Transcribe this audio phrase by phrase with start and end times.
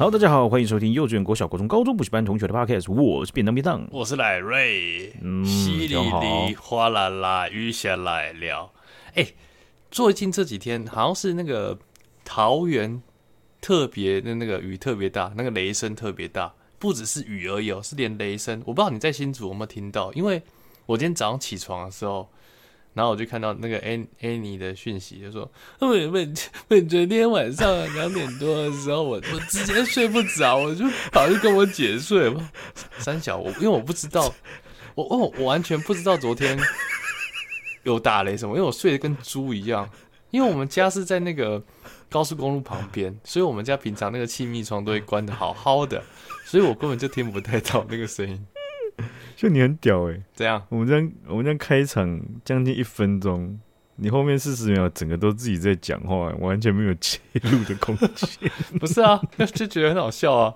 [0.00, 5.12] Hello，大家好，欢迎收听幼稚园、国小、国中、高中补习班同学的 Podcast，我是便当便当，我是赖瑞。
[5.20, 8.72] 嗯，淅沥沥，哗啦啦，雨下来了。
[9.14, 9.26] 哎，
[9.90, 11.78] 最近这几天好像是那个
[12.24, 13.02] 桃园
[13.60, 18.58] 特别的那个雨特别大，那个雷声特别大，不只是雨而已哦，是连雷声。
[18.64, 20.42] 我不知道你在新竹有没有听到，因为
[20.86, 22.26] 我今天早上起床的时候。
[22.92, 26.34] 然后我就看到那个安安妮的讯息，就说：“问问
[26.68, 32.34] 问，昨天晚上两点多的时候，我 我直接睡不着，我就跑去跟我姐睡。
[32.98, 34.34] 三小，我因为我不知道，
[34.94, 36.58] 我我我完全不知道昨天
[37.84, 39.88] 有打雷什么，因为我睡得跟猪一样。
[40.30, 41.60] 因为我们家是在那个
[42.08, 46.02] 高速公路旁边，所以我们家平常那个气密窗都会关得好好的，
[46.44, 48.46] 所以我根本就听不太到那个声音。”
[49.36, 50.62] 就你很屌哎、欸，这样？
[50.68, 53.58] 我们这样我们这样开场将近一分钟，
[53.96, 58.50] 你后面四十秒整个都自己在讲话，完全没有切入的空间。
[58.78, 59.20] 不是啊，
[59.54, 60.54] 就觉得很好笑啊。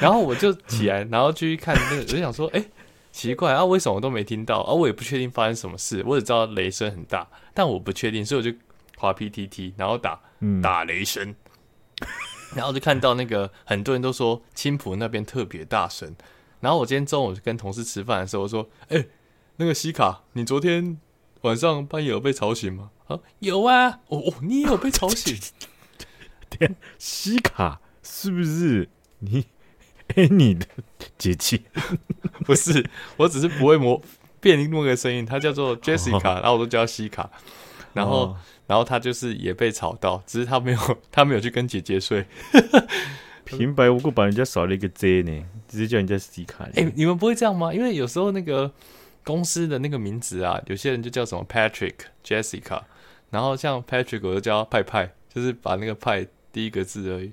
[0.00, 2.70] 然后我就起来，然后继续看那个，我就想说，哎、欸，
[3.12, 4.60] 奇怪啊，为什么我都没听到？
[4.60, 8.56] 啊，我也不确定发生什么事，我只知道雷声很大，但我不确定，所以我就
[8.96, 10.20] 滑 PTT，然后打
[10.62, 11.34] 打雷声，
[12.54, 16.14] 然后就看到那个很多人都说青浦那边特别大声。
[16.60, 19.08] 然后我今天中午跟同事吃饭的时候，我说：“哎、欸，
[19.56, 20.98] 那个西卡，你昨天
[21.42, 25.36] 晚上半夜有被吵醒吗？”啊，有啊，哦哦，你也有被吵醒？
[26.50, 28.88] 天，西卡是不是
[29.20, 29.46] 你？
[30.16, 30.66] 哎，你的
[31.16, 31.60] 姐姐？
[32.44, 32.84] 不是，
[33.16, 34.02] 我只是不会模
[34.40, 37.30] 变另外一个声音，她叫做 Jessica，、哦、然后我都叫西卡。
[37.92, 38.36] 然后，哦、
[38.66, 42.26] 然后她就是也被吵到，只是她没有，她没有去跟姐姐睡。
[43.58, 46.64] 平白无故把人家少了一个 Z 呢，直接叫人家 C 卡。
[46.64, 47.72] 哎、欸，你们不会这样吗？
[47.72, 48.70] 因为有时候那个
[49.24, 52.82] 公司的那个名字啊，有些人就叫什么 Patrick、Jessica，
[53.30, 57.32] 然后像 Patrick 我就叫派派，就是把那个派第一个字而已。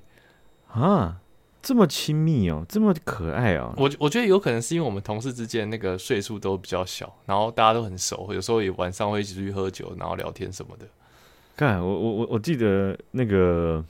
[0.68, 1.18] 啊，
[1.62, 3.74] 这么亲密哦，这么可爱哦。
[3.78, 10.86] 我我觉得有可能是因为我们同事之间那个岁数都比较小，然后大家都很熟，有时候也晚上会一起出去喝酒，然后聊天什么的。
[11.56, 13.84] 看，我我我我记得那个。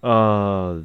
[0.00, 0.84] 呃，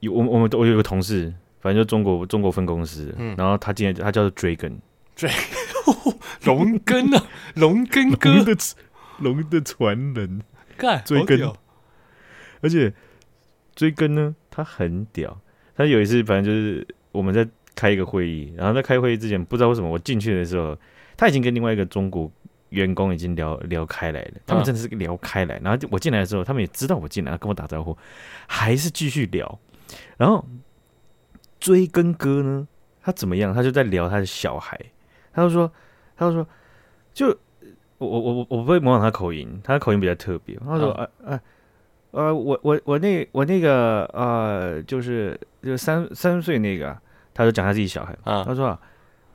[0.00, 7.24] 有我我们我有个同事，反正就中国中国分公司，嗯，然后他今天他叫做 Dragon，Dragon 龙根啊，
[7.56, 8.34] 龙根哥。
[8.34, 8.56] 龙的
[9.18, 10.42] 龙的传人，
[10.76, 11.50] 干追根，
[12.60, 12.92] 而且
[13.74, 15.40] 追根呢，他很屌，
[15.76, 20.76] 他有一次反正就是我们在开一个会议，然后在开会议之前，不知道为什么我进去的时候，
[21.16, 22.30] 他已经跟另外一个中国。
[22.70, 25.58] 员工已经聊聊开来了，他们真的是聊开来。
[25.64, 27.96] 然后我进来的时候，他们也知道我进来，跟我打招呼，
[28.46, 29.58] 还是继续聊。
[30.16, 30.44] 然后
[31.58, 32.66] 追根哥呢，
[33.02, 33.54] 他怎么样？
[33.54, 34.78] 他就在聊他的小孩。
[35.32, 35.70] 他就说，
[36.16, 36.46] 他就说，
[37.12, 37.28] 就
[37.98, 40.56] 我我我我不会模仿他口音，他的口音比较特别。
[40.56, 41.40] 他说，啊啊
[42.10, 46.96] 呃，我我我那我那个呃，就是就三三岁那个，
[47.34, 48.16] 他就讲他自己小孩。
[48.24, 48.78] 他说。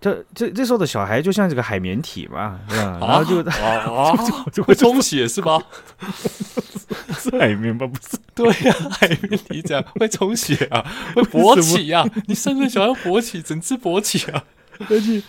[0.04, 2.98] 这这这时候的小孩就像这个海绵体嘛，是吧？
[3.00, 4.14] 然后就啊，
[4.52, 5.58] 就会充血是吧？
[7.18, 7.88] 是海绵吧？
[7.88, 8.18] 不是？
[8.36, 12.06] 对呀，海绵体这样会充血啊，会勃起啊！
[12.28, 14.44] 你生个小孩勃起，整只勃起啊！
[14.90, 15.24] 而且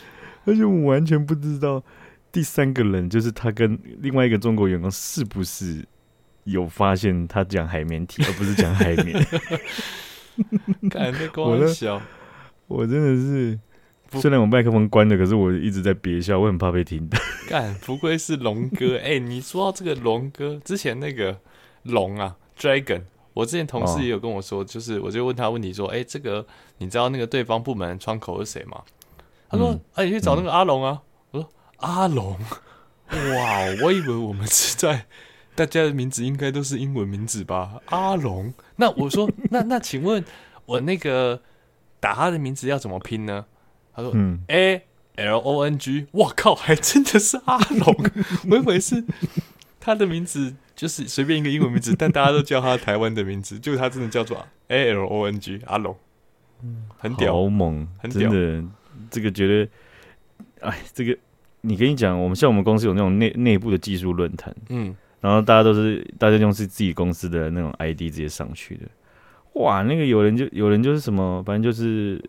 [0.44, 1.80] 而且我完全不知道
[2.32, 5.86] 第三个人就是他跟另外一个中国员工是不是
[6.42, 9.24] 有发现他讲海绵体，而不是讲海绵。
[10.90, 12.02] 感觉光小，
[12.66, 13.56] 我真的是。
[14.20, 17.18] 虽然我麦克风关了，可是我一直在憋笑，我很怕被听到。
[17.48, 18.96] 干，不愧是龙哥！
[18.96, 21.38] 哎、欸，你说到这个龙哥，之前那个
[21.82, 23.02] 龙啊，Dragon，
[23.32, 26.46] 我之前同事也有跟我说，就是我就问他问题说，哎、欸，这个
[26.78, 28.82] 你知道那个对方部门窗口是谁吗？
[29.48, 31.02] 他说，哎、嗯啊，你去找那个阿龙啊。
[31.02, 32.36] 嗯、我说阿龙，
[33.10, 35.06] 哇，我以为我们是在
[35.54, 37.80] 大家的名字应该都是英文名字吧？
[37.86, 40.24] 阿龙，那我说，那那请问
[40.66, 41.40] 我那个
[42.00, 43.44] 打他的名字要怎么拼呢？
[43.94, 44.82] 他说：“嗯，A
[45.16, 47.94] L O N G，我靠，还真的是阿龙！
[48.50, 49.04] 我以为是
[49.78, 55.96] 他的名字，就是随便一个英文名字，但大家都叫他台湾的名字，就他真的叫做 A L O N G 阿龙，
[56.98, 58.68] 很屌，好猛，很屌，真的，
[59.10, 59.68] 这个觉得，
[60.60, 61.16] 哎，这个
[61.60, 68.86] 你跟你讲，我们像我们公司有那种内内部的技术论坛，嗯，然后大家都是大家用是自己公司的那种 ID 直接上去的，
[69.60, 72.20] 哇，那个有人就有人就是什么，反正就是。”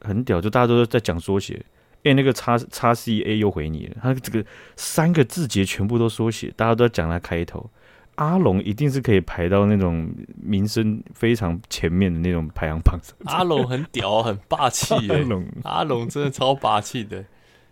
[0.00, 1.64] 很屌，就大家都在讲缩写，
[2.04, 4.44] 哎，那个叉叉 C A 又回你了，他这个
[4.76, 7.70] 三个字节全部都缩写，大家都在讲他开头。
[8.16, 13.16] 阿龙一定是可以排到那种名声非常前面的那种排行榜上。
[13.24, 15.14] 阿龙很屌，很霸气耶！
[15.16, 17.24] 阿龙，阿龙真的超霸气的。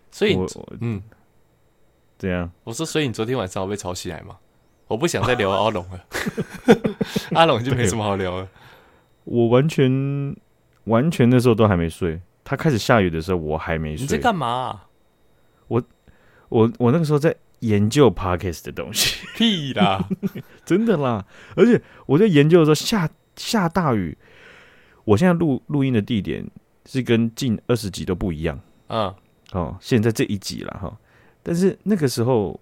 [0.09, 0.35] 所以，
[0.81, 1.03] 嗯，
[2.17, 2.49] 怎样？
[2.63, 4.37] 我说，所以你昨天晚上有被吵起来吗？
[4.87, 6.05] 我不想再聊阿龙了，
[7.35, 8.49] 阿龙就没什么好聊了。
[9.25, 10.35] 我完全
[10.89, 12.19] 完全那时候都还没睡。
[12.43, 14.03] 他开始下雨的时候，我还没睡。
[14.03, 14.87] 你在干嘛啊？
[15.67, 15.81] 我
[16.49, 19.25] 我我那个时候在研究 Podcast 的东西。
[19.35, 20.07] 屁啦，
[20.65, 21.25] 真的啦！
[21.55, 24.17] 而且我在研究的时候下下大雨。
[25.05, 26.45] 我现在录录音的地点
[26.85, 28.59] 是跟近二十集都不一样。
[28.87, 29.15] 啊，
[29.53, 30.95] 哦，现在这一集了哈。
[31.41, 32.59] 但是那个时候，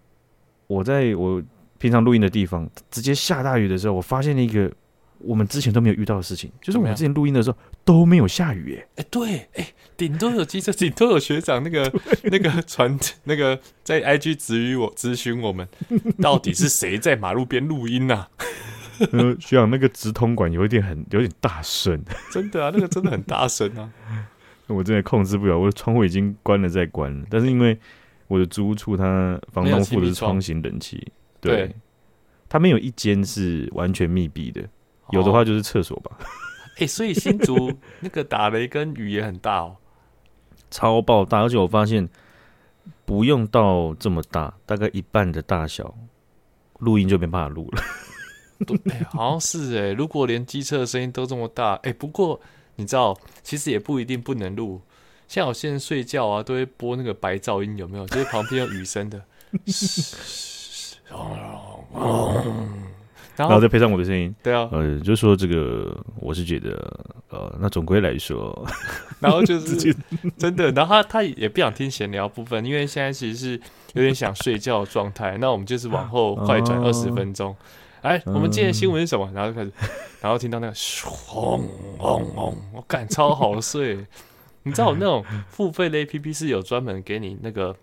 [0.67, 1.41] 我在我
[1.77, 4.71] 平常录音的地方，直接下大雨的时候，我发现了一个
[5.19, 8.75] 我们之前都没有遇到的事情，就是我们之前录音的时候都没有下雨。
[8.75, 11.91] 哎，哎，对，哎，顶多有机车， 顶多有学长那个
[12.23, 15.67] 那个传那个在 IG 咨询我咨询我们，
[16.21, 18.29] 到底是谁在马路边录音啊？
[19.11, 23.91] 呃， 学长那个直通管有一点很有点大声， 真的啊，那个真的很大声啊，
[24.67, 27.77] 我真的控制不了，我的窗户已经关了再关了，但是因为。
[28.29, 30.97] 我的租屋处，它房东付的是窗型冷气，
[31.39, 31.75] 对，对，
[32.49, 34.67] 它没有一间是完全密闭的，
[35.11, 36.17] 有的话就是厕所吧。
[36.75, 37.71] 哎、欸，所以新竹
[38.01, 39.77] 那个打雷跟雨也很大哦，
[40.69, 42.07] 超爆大，而且我发现
[43.05, 45.95] 不用到这么大，大概一半的大小，
[46.79, 47.81] 录音就没办法录了。
[48.65, 48.77] 对，
[49.09, 52.39] 好像是哎、欸，如果连机车的声音都这么大，哎、欸，不过
[52.75, 54.81] 你知道，其实也不一定不能录。
[55.27, 58.05] 像我现在睡觉啊，都会播那个白噪音，有没有？
[58.07, 59.21] 就是旁边有雨声的，
[63.37, 66.71] 然后再配上我的声音，对啊，呃，就说这个，我是觉得，
[67.29, 68.67] 呃，那总归来说，
[69.19, 69.95] 然后就是
[70.37, 73.61] 真的，然后他他也不想听闲聊部分，因为现在其实是
[73.93, 77.55] 有点想睡觉的状态， 那我们就是往后快转二十分钟。
[78.01, 79.29] 哎，我们今天的新闻是什么？
[79.33, 79.71] 然后就开始，
[80.21, 80.73] 然后听到那个
[81.03, 81.67] 轰
[81.97, 84.05] 轰轰，我感超好睡。
[84.63, 87.75] 你知道那种付费的 APP 是有专门给你那个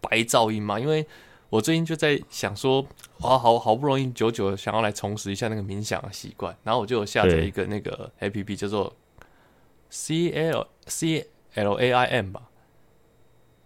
[0.00, 0.78] 白噪音吗？
[0.78, 1.06] 因为
[1.50, 2.86] 我最近就在想说，
[3.20, 8.94] 哇，好好不容易久久想要来重拾一下那个冥想的习惯，然后我就有下载一个那个 APP 叫做
[9.88, 12.42] C L C L A I M 吧，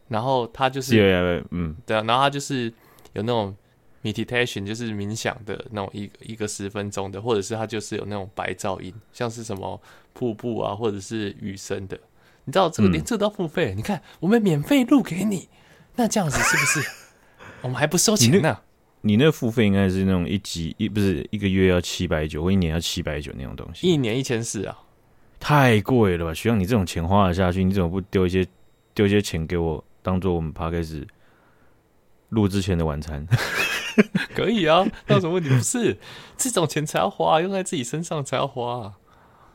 [0.06, 2.72] 然后它就是嗯，对啊，然后它就是
[3.14, 3.52] 有那种
[4.04, 9.80] meditation，就是冥想的那种一个一个十分钟的，或者是它就是有那种白噪音，像是什么
[10.12, 11.98] 瀑布啊，或者是雨声的。
[12.44, 13.74] 你知道这个连这都要付费？
[13.74, 15.48] 嗯、你看，我们免费录给你，
[15.96, 17.01] 那这样子是不是？
[17.62, 18.62] 我们还不收钱呢、啊？
[19.04, 23.86] 你那付费应该是那种一集一不是一个月要七百九，或一年要七百九那种东西。
[23.86, 24.78] 一年一千四啊，
[25.40, 26.34] 太贵了吧？
[26.34, 28.46] 需要你这种钱花了下去，你怎么不丢一些
[28.94, 31.06] 丢一些钱给我，当做我们 Podcast
[32.28, 33.26] 录之前的晚餐？
[34.34, 35.48] 可以啊，那有什么问题？
[35.48, 35.98] 不是
[36.36, 38.92] 这种钱才要花，用在自己身上才要花啊。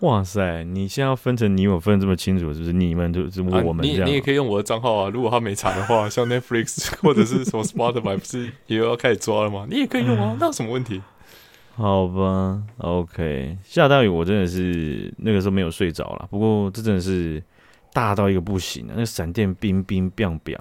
[0.02, 0.64] 哇塞！
[0.64, 2.72] 你现在要分成你我分得这么清楚，是不是？
[2.72, 5.10] 你们就是我们这样、啊、你你也可以用我的账号啊。
[5.10, 9.66] 如果他没查的话， 像 Netflix 或者是什么 Spotify，不是也要开始抓了吗？
[9.70, 11.02] 你也可以用啊，那有什么问题？
[11.76, 13.58] 好吧，OK。
[13.64, 16.28] 下大雨，我真的是那个时候没有睡着了。
[16.30, 17.42] 不过这真的是
[17.94, 18.90] 大到一个不行啊！
[18.90, 20.56] 那个闪电冰冰冰冰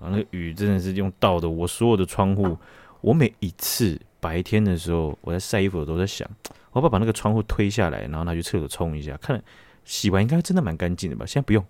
[0.00, 1.48] 啊，那个雨真的是用倒的。
[1.48, 2.56] 我所有的窗户，
[3.00, 6.28] 我每一次白天的时候我在晒衣服，我都在想。
[6.72, 9.42] 我要不要把那个窗户推下来，然后拿去厕所冲一下，看
[9.84, 11.24] 洗完应该真的蛮干净的吧？
[11.24, 11.64] 现在不用，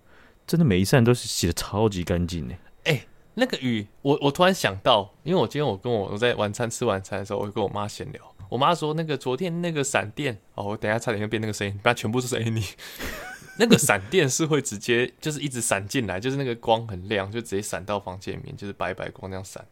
[0.45, 2.53] 真的每一扇都是洗的超级干净呢。
[2.83, 12.73] 哎、那个雨，我我突然想到，因为我今天我跟我我在晚餐吃晚餐的时候，我跟我妈闲聊，我妈说那个昨天那个闪电哦，我等下差点又变那个声音，不然全部都是 any。
[13.57, 19.65] 那个闪电是会直接就是一直闪进来，就是那个光很亮，就直接闪到房间里面，就是白白光那样闪。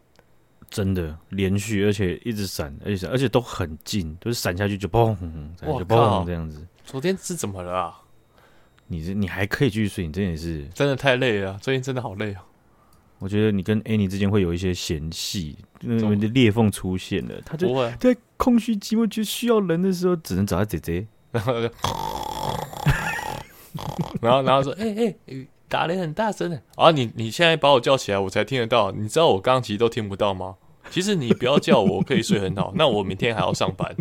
[0.70, 5.16] 真的连续，而且一直闪，而且闪，而且都很近，都、就是闪下去就嘣，
[5.62, 6.68] 就嘣这样子。
[6.84, 8.02] 昨天是怎么了啊？
[8.88, 12.40] 你这你还可以继续睡，你真的是真的太累了，最近真的好累哦。
[13.20, 21.74] 我觉得你跟 Annie 之间会有一些嫌隙，因为裂缝出现了，他就在空虚寂寞就需要人的时候，只能找他姐姐， 然后就，
[24.22, 25.48] 然后然后说，哎、欸、哎。
[25.68, 26.92] 欸打雷很大声的啊！
[26.92, 28.92] 你你现在把我叫起来，我才听得到。
[28.92, 30.56] 你知道我刚刚其实都听不到吗？
[30.90, 32.72] 其实你不要叫我，我可以睡很好。
[32.78, 33.94] 那我明天还要上班，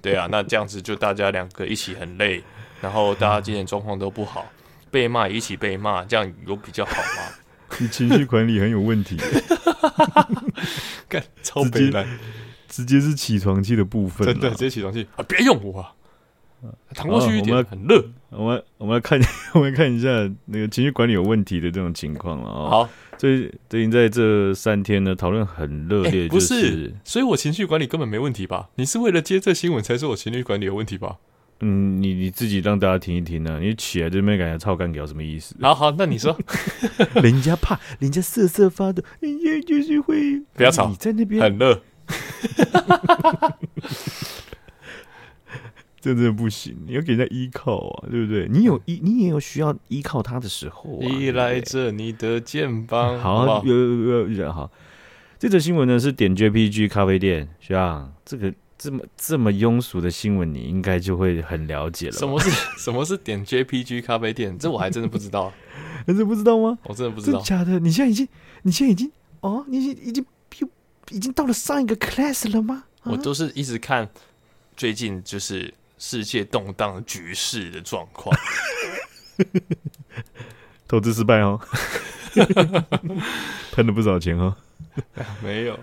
[0.00, 0.28] 对啊。
[0.30, 2.42] 那这样子就大家两个一起很累，
[2.80, 4.46] 然后大家今天状况都不好，
[4.92, 7.34] 被骂一起被骂，这样有比较好吗？
[7.80, 9.16] 你情绪管理很有问题，
[11.08, 12.06] 干超悲来，
[12.68, 15.24] 直接是起床气的部分，真的直接起床气啊！
[15.26, 15.84] 别用我。
[16.94, 18.04] 躺过去一点，很热。
[18.30, 19.20] 我们我们来看，
[19.54, 20.08] 我们来 看一下
[20.46, 22.70] 那个情绪管理有问题的这种情况了啊。
[22.70, 22.88] 好，
[23.18, 26.28] 最最近在这三天呢，讨论很热烈。
[26.28, 28.68] 不是，所以我情绪管理根本没问题吧？
[28.76, 31.16] 你是为了接这新闻才说我情绪管理有问题吧？
[31.64, 33.60] 嗯，你你自己让大家听一听呢。
[33.60, 35.54] 你起来这边感觉超干屌，什么意思？
[35.60, 36.36] 好好，那你说，
[37.22, 40.88] 人家怕，人家瑟瑟发抖，人家就是会不要吵。
[40.88, 41.80] 你在那边很热。
[46.02, 48.48] 这真的不行，你要给人家依靠啊，对不对？
[48.48, 53.16] 你有依，你也有需要依靠他的时候、啊，依赖着你的肩膀。
[53.20, 54.68] 好，有有有好。
[55.38, 62.12] 这则新闻呢是点 JPG 咖啡店，学长，这个这么这么庸俗的新闻，你应该就会很了解了。
[62.14, 64.58] 什么是什么是点 JPG 咖啡店？
[64.58, 65.52] 这我还真的不知道，
[66.04, 66.76] 真的不知道吗？
[66.82, 67.78] 我真的不知道，真假的？
[67.78, 68.26] 你现在已经，
[68.62, 69.08] 你现在已经，
[69.42, 70.26] 哦，你已经
[71.12, 72.86] 已经到了上一个 class 了吗？
[73.04, 74.10] 我都是一直看
[74.76, 75.72] 最近就是。
[76.04, 78.36] 世界动荡局势的状况，
[80.88, 81.60] 投资失败哦，
[83.70, 84.56] 喷了不少钱哦。
[85.40, 85.78] 没有。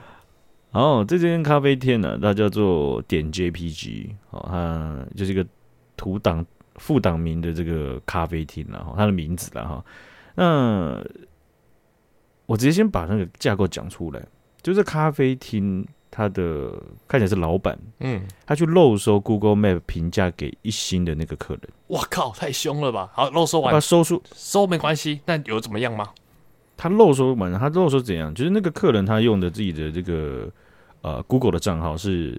[0.71, 5.47] 哦，这间咖啡店呢，它叫做点 JPG，哦，它就是一个
[5.95, 6.45] 图档
[6.75, 9.85] 副档名的这个咖啡厅然后它的名字了哈。
[10.35, 11.01] 那
[12.45, 14.21] 我直接先把那个架构讲出来，
[14.61, 15.87] 就是咖啡厅。
[16.19, 16.69] 他的
[17.07, 23.09] 看起来是老板，嗯，他去漏收 Google Map 评价给一星的那个客人，哇靠，太凶了吧！
[23.13, 26.09] 好，漏收完，他收出收没关系，但有怎么样吗？
[26.75, 28.33] 他漏收完，他漏收怎样？
[28.33, 30.51] 就是那个客人他用的自己的这个
[31.01, 32.37] 呃 Google 的账号是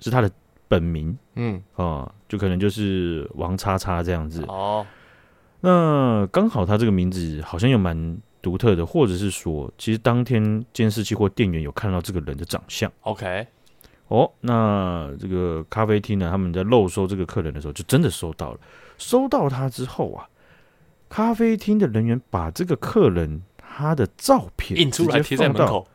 [0.00, 0.28] 是他的
[0.66, 4.84] 本名，嗯啊，就可能就是王叉叉这样子哦。
[5.60, 8.18] 那刚好他这个名字好像又蛮。
[8.40, 12.90] 独特的，或者是说，其实当天监视器或店员有看到这个人的长相。
[13.00, 13.46] OK，
[14.08, 18.60] 哦，那这个咖啡厅呢，他们在漏收这个客人的时候，就真的收到了。
[18.96, 20.28] 收到他之后啊，
[21.08, 25.86] 咖啡厅的人员把这个客人他的照片印出来贴在门口，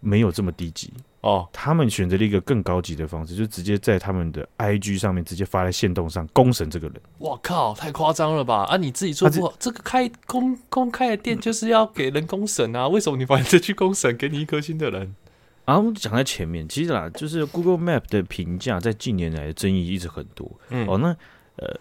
[0.00, 0.92] 没有这么低级。
[1.24, 7.00] 哦，他们选择了一个更高级的方式，就直接在他们的 IG 上面直接发在线动上公审这个人。
[7.16, 8.64] 我靠，太夸张了吧！
[8.64, 12.86] 啊，你自己做不好，这个开公公开的店就是要给人公审啊？
[12.86, 15.16] 为什么你反正去公审给你一颗星的人？
[15.64, 20.46] 啊，我们讲在前面，其实啦，就是 Google Map 的评价在近年来的争议一直很多。
[20.68, 21.08] 嗯，哦，那
[21.56, 21.74] 呃，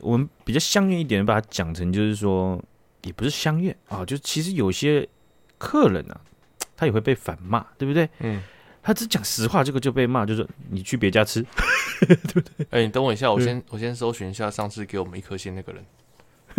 [0.00, 2.58] 我们比较相应一点，把它讲成就是说，
[3.02, 5.06] 也不是相怨啊，就其实有些
[5.58, 6.18] 客人啊，
[6.74, 8.08] 他也会被反骂，对不对？
[8.20, 8.42] 嗯。
[8.82, 11.44] 他只讲实话，这个就被骂，就是你去别家吃，
[12.00, 12.66] 对不对？
[12.70, 15.84] 哎、欸，你等我一下，我先我先搜寻一下上次给我们一颗星那个人。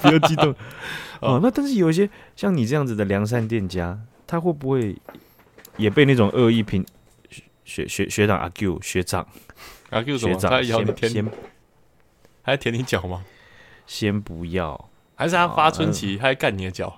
[0.00, 0.54] 不要激动
[1.20, 1.40] 哦。
[1.42, 4.96] 那但是有一些像你这样子的良善店家，他会不会
[5.76, 6.84] 也被那种恶意评
[7.64, 9.26] 学学学长阿 Q 学长
[9.90, 11.26] 阿 Q 学长咬你舔，
[12.42, 13.24] 还舔你脚吗？
[13.86, 16.96] 先不要，还是他发春期，他还干你的脚？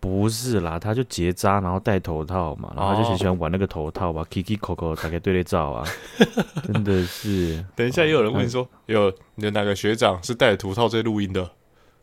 [0.00, 5.84] 不是啦，他就结扎，然后戴头套嘛，然后他就喜欢玩那个头套吧，Kiki Coco 打开对对照啊，
[6.62, 7.64] 真的是。
[7.74, 11.50] 等一下，也有人问说，哦、有你的哪个学长是戴着头套在录音的？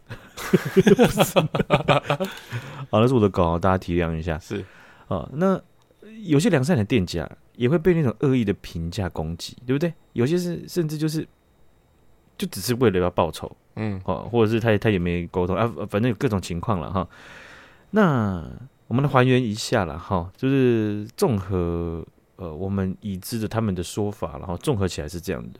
[2.92, 4.38] 好，那是我的稿，大家体谅一下。
[4.40, 4.64] 是
[5.08, 5.60] 啊，那
[6.24, 9.94] 有些良善的店家也会被那种恶意的评价攻击，对不对？
[10.14, 11.26] 有些是甚至就是
[12.38, 17.08] 就只是为了要报仇，嗯，哦，或者是他他也没沟通啊，反正有各种情况了哈。
[17.96, 18.44] 那
[18.88, 25.60] 我们来还原一下了哈，就是综合呃我们已知的他们的说法，然后综合起来是这样的，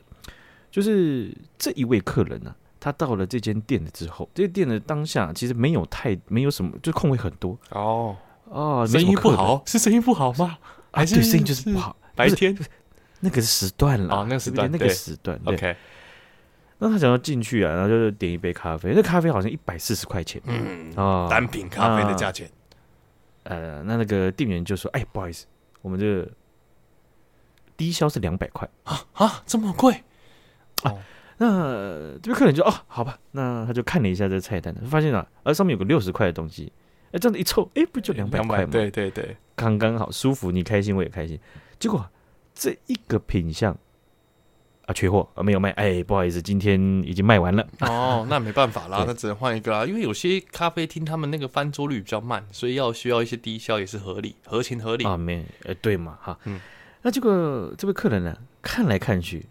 [0.70, 7.58] 就是这一位客人呢、啊，他到了这间店了之后，这个店的当下其实没有太没有什么，就空位很多。
[7.70, 8.14] 哦。
[8.44, 9.62] 哦，生意不好？
[9.66, 10.58] 是生意不好吗？
[10.92, 11.96] 还是对生意就是不好？
[12.14, 12.56] 白天？
[13.20, 15.76] 那个是时段了啊，那个时段那个时段对，OK。
[16.78, 22.50] 那他想要进去啊，然后就是点一杯咖啡，那咖啡好像一百四十块钱，嗯哦，单品咖啡的价钱。
[23.44, 25.46] 呃，那那个店员就说：“哎，不好意思，
[25.80, 26.28] 我们这个
[27.76, 30.02] 低消是两百块啊啊，这么贵
[30.82, 30.92] 啊？”
[31.38, 36.72] 那这位客人就哦，好吧，那他就看了一下这菜单，发现啊，呃，上面有个六十块的东西，
[37.12, 38.72] 哎，这样子一凑，哎，不就两百块吗？
[38.72, 41.38] 对对对，刚刚好，舒服，你开心，我也开心。
[41.78, 42.06] 结果
[42.54, 43.74] 这一个品项。
[44.86, 47.68] 啊，缺货啊，没有卖，哎，不好意思，今天已经卖完了。
[47.80, 49.84] 哦，那没办法啦， 那只能换一个啦。
[49.84, 55.16] 因为有些咖啡厅他们那个翻桌率比较慢，所以要需要一些低消也是合理，合情合理啊。
[55.16, 56.60] 没，哎，对嘛，哈，嗯。
[57.02, 59.46] 那这个这位客人呢，看来看去，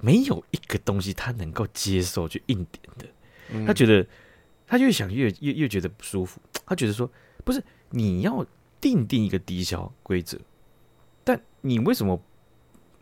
[0.00, 3.04] 没有一个东西他能够接受去硬点的。
[3.50, 4.06] 嗯、他觉得
[4.66, 6.40] 他越想越越越觉得不舒服。
[6.64, 7.10] 他觉得说，
[7.44, 8.46] 不是你要
[8.80, 10.38] 定定一个低消规则，
[11.22, 12.18] 但你为什么？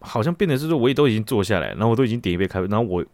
[0.06, 3.04] 好像变得是说，我也都已经坐下来，然后我都已经点一杯咖啡，然后我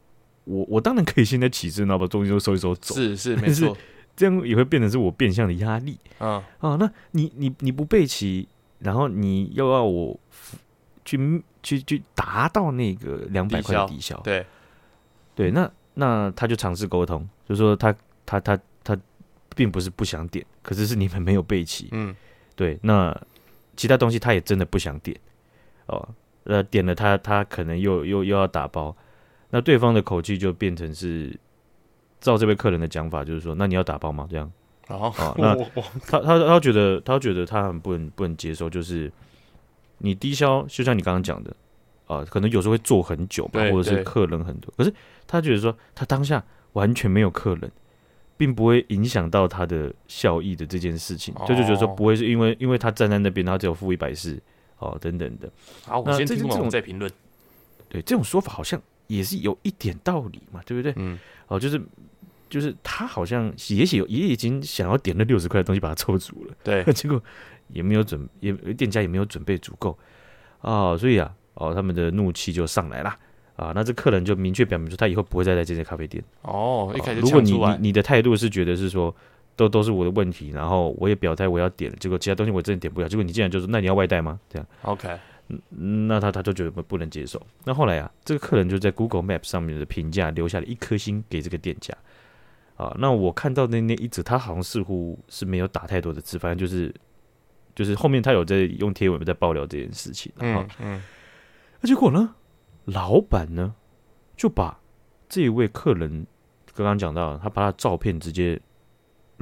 [0.44, 2.94] 我我当然可以现在起身，然后把东西都收一收走。
[2.94, 3.76] 是是没错，
[4.14, 6.76] 这样也会变成是我变相的压力啊啊！
[6.78, 8.46] 那你你你不备齐，
[8.80, 10.18] 然后你又要我
[11.04, 14.44] 去去去达到那个两百块的抵消，对
[15.34, 17.94] 对，那那他就尝试沟通，就说他
[18.26, 18.98] 他他他
[19.56, 22.14] 并不是不想点，可是是你们没有备齐，嗯，
[22.54, 23.18] 对，那
[23.76, 25.18] 其他东西他也真的不想点
[25.86, 26.08] 哦。
[26.44, 28.96] 呃，点了他，他可能又又又要打包，
[29.50, 31.38] 那对方的口气就变成是
[32.20, 34.26] 照这位客人的讲法，就是说，那你要打包吗？
[34.30, 34.50] 这样。
[34.88, 35.56] 哦，啊， 那
[36.06, 39.10] 他他他觉得他觉得他很不能不能接受，就是
[39.98, 41.54] 你低消，就像你刚刚讲的，
[42.06, 44.92] 啊，可能有时候会坐很久吧，或者是客人很多，可是
[45.26, 47.70] 他觉得说他当下完全没有客人，
[48.36, 54.38] 并不会影响到他的效益的这件事情，就就觉得说不会是因为因为他站在那边，他只有付一百四，
[54.82, 55.50] 哦等等的。
[55.86, 57.10] 好，我先听完我再评论。
[57.88, 60.92] 对，这种说法好像也是有一点道理嘛，对不对？
[60.96, 61.80] 嗯，哦，就是。
[62.52, 67.18] 就是他好像也许也已经想要点那六十块的东西把它凑足了，对， 结果
[67.68, 69.98] 也没有准，也店家也没有准备足够
[70.60, 73.08] 啊，所以啊，哦，他们的怒气就上来了
[73.56, 76.92] 啊，那这客人就明确表明说他以后不会再来这家咖啡店哦。
[76.94, 79.16] 一开始如果你你你的态度是觉得是说
[79.56, 84.40] 都都是我的问题，然后我也表态我要点了，结果其他东西我真的点不了，结果你竟然就说那你要外带吗？
[84.48, 85.18] 这样，OK，
[85.68, 87.40] 那他他就觉得不不能接受。
[87.64, 91.94] 那后来啊，这个客人就在 Google Map 上面的评价留下了一颗星给这个店家。
[92.76, 96.92] 啊，那我看到的那那一则，他好像似乎是没有打太多的字，反正就是
[97.74, 101.02] 就是后面他有在用贴文在爆料这件事情，嗯嗯，
[101.80, 102.34] 那结果呢，
[102.86, 103.74] 老板呢
[104.36, 104.80] 就把
[105.28, 106.26] 这一位客人
[106.74, 108.58] 刚刚讲到，他把他的照片直接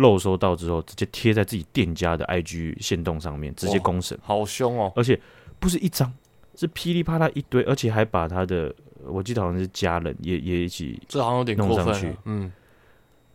[0.01, 5.21] 漏收到之后，直接贴在自己店家的 IG 线动上面，直接公审，好凶哦，而且
[5.59, 6.13] 不是一张，
[6.57, 12.53] 是噼里啪啦一堆，而且还把他的，我记得好像是家人也也一起，这好像有点弄上去，嗯。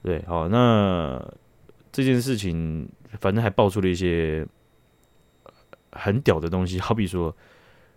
[0.04, 1.20] 对，好，那
[1.92, 2.88] 这件事情
[3.20, 4.46] 反正还爆出了一些
[5.94, 7.36] 很屌的东西，好比说，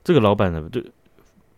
[0.03, 0.83] 这个老板呢，就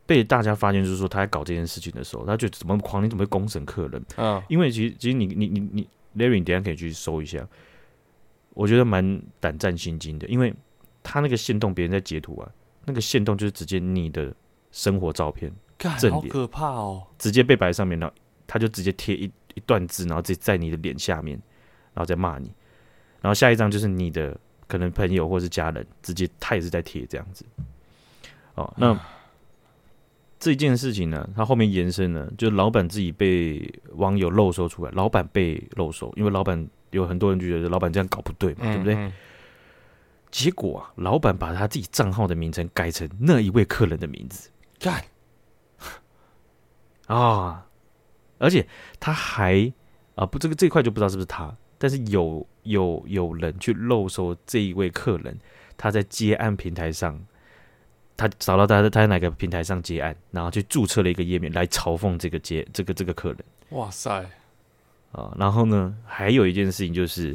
[0.06, 4.04] 被大家发现，就是说他在搞这件事情的时候，他就怎么狂，你怎么会公审客人？
[4.16, 7.46] 嗯，因为其实其实你你你你，Larry，你等下可以去搜一下，
[8.54, 10.54] 我觉得蛮胆战心惊的，因为
[11.02, 12.50] 他那个线动别人在截图啊，
[12.84, 14.34] 那个线动就是直接你的
[14.70, 18.14] 生活照片，干，好可怕哦，直接被摆在上面，然后
[18.46, 19.30] 他就直接贴一。
[19.56, 21.36] 一段字，然后直接在你的脸下面，
[21.92, 22.54] 然后再骂你，
[23.20, 27.44] 然后下一张就是你的可能朋友或是家人，直接他也是在贴这样子。
[28.54, 28.96] 哦，那
[30.40, 39.12] 这件事情呢，他后面延伸了，就是老板自己被网友漏收出来，老板被漏收，因为老板有很多人就觉得老板这样搞不对嘛，对不对？
[40.30, 44.48] 结果啊，老板把他自己账号的名称改成那一位客人的名字，
[44.78, 45.04] 干
[47.06, 47.66] 啊！
[48.38, 48.66] 而且
[48.98, 49.70] 他还
[50.14, 55.38] 啊不，这个这块就不知道是不是他，但是有有有人去漏收这一位客人，
[55.76, 57.20] 他在接案平台上，
[58.20, 63.38] 他找到他他在哪个平台上接案，然后去注册了一个页面来嘲讽这个接这个这个客人。
[63.70, 64.10] 哇塞
[65.12, 65.32] 啊！
[65.38, 67.34] 然后呢，还有一件事情就是，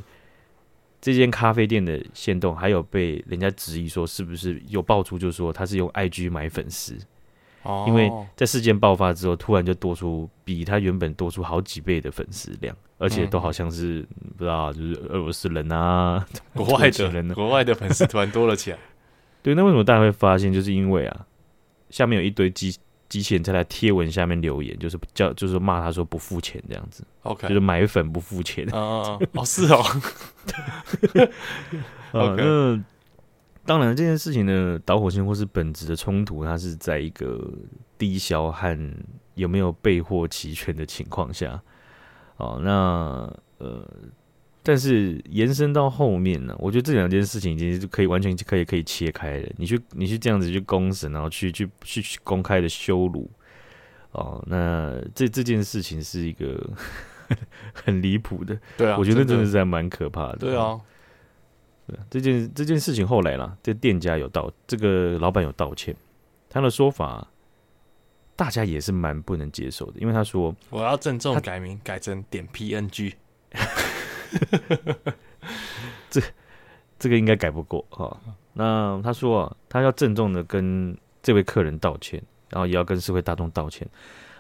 [1.02, 6.96] 这间咖啡店的线动还有被人家质疑说是不是有爆出，就是说他是用 IG 买粉丝。
[7.64, 18.78] 哦因为在事件爆发之后，突然就多出比他原本多出好几倍的粉丝量，而且都好像是、嗯、不知道，就是俄罗斯人啊，国外的人，国外的粉丝突然多了起来。
[19.46, 20.52] 对，那为什么大家会发现？
[20.52, 21.28] 就是因为啊，
[21.92, 22.76] 下面有一堆机
[23.08, 28.68] 机器人在他贴文下面留言，就是叫就是骂他说不付钱这样子，OK，就是买粉不付钱。
[28.72, 29.84] 哦 哦，是哦。
[32.14, 32.42] OK。
[32.44, 32.84] 那
[33.66, 37.48] 当然，这件事情的导火线或是本质的冲突，它是在一个
[38.00, 38.94] 低消和
[39.36, 41.62] 有没有备货齐全的情况下。
[42.38, 43.88] 哦，那呃，
[44.68, 49.50] 但是延伸到后面呢，我觉得这两件事情已经是可以完全可以可以切开了。
[49.58, 53.30] 你去你去这样子去公审，然后去去去公开的羞辱，
[54.12, 56.60] 哦，那这这件事情是一个
[57.72, 58.58] 很离谱的。
[58.76, 60.38] 对啊，我觉得真的是还蛮可怕的。
[60.38, 60.82] 对啊。
[61.88, 65.96] 对，这件这件事情后来啦，这店家有道，这个老板有道歉，
[66.50, 67.28] 他的说法
[68.36, 73.14] 大家也是蛮不能接受的，因为他说我要郑重改名，改成点 PNG，
[76.10, 76.22] 这
[76.98, 78.18] 这个应该改不过哈、哦。
[78.54, 83.88] 那他说啊，他要郑重的跟这位客人道歉，然后也要跟社会大众道歉。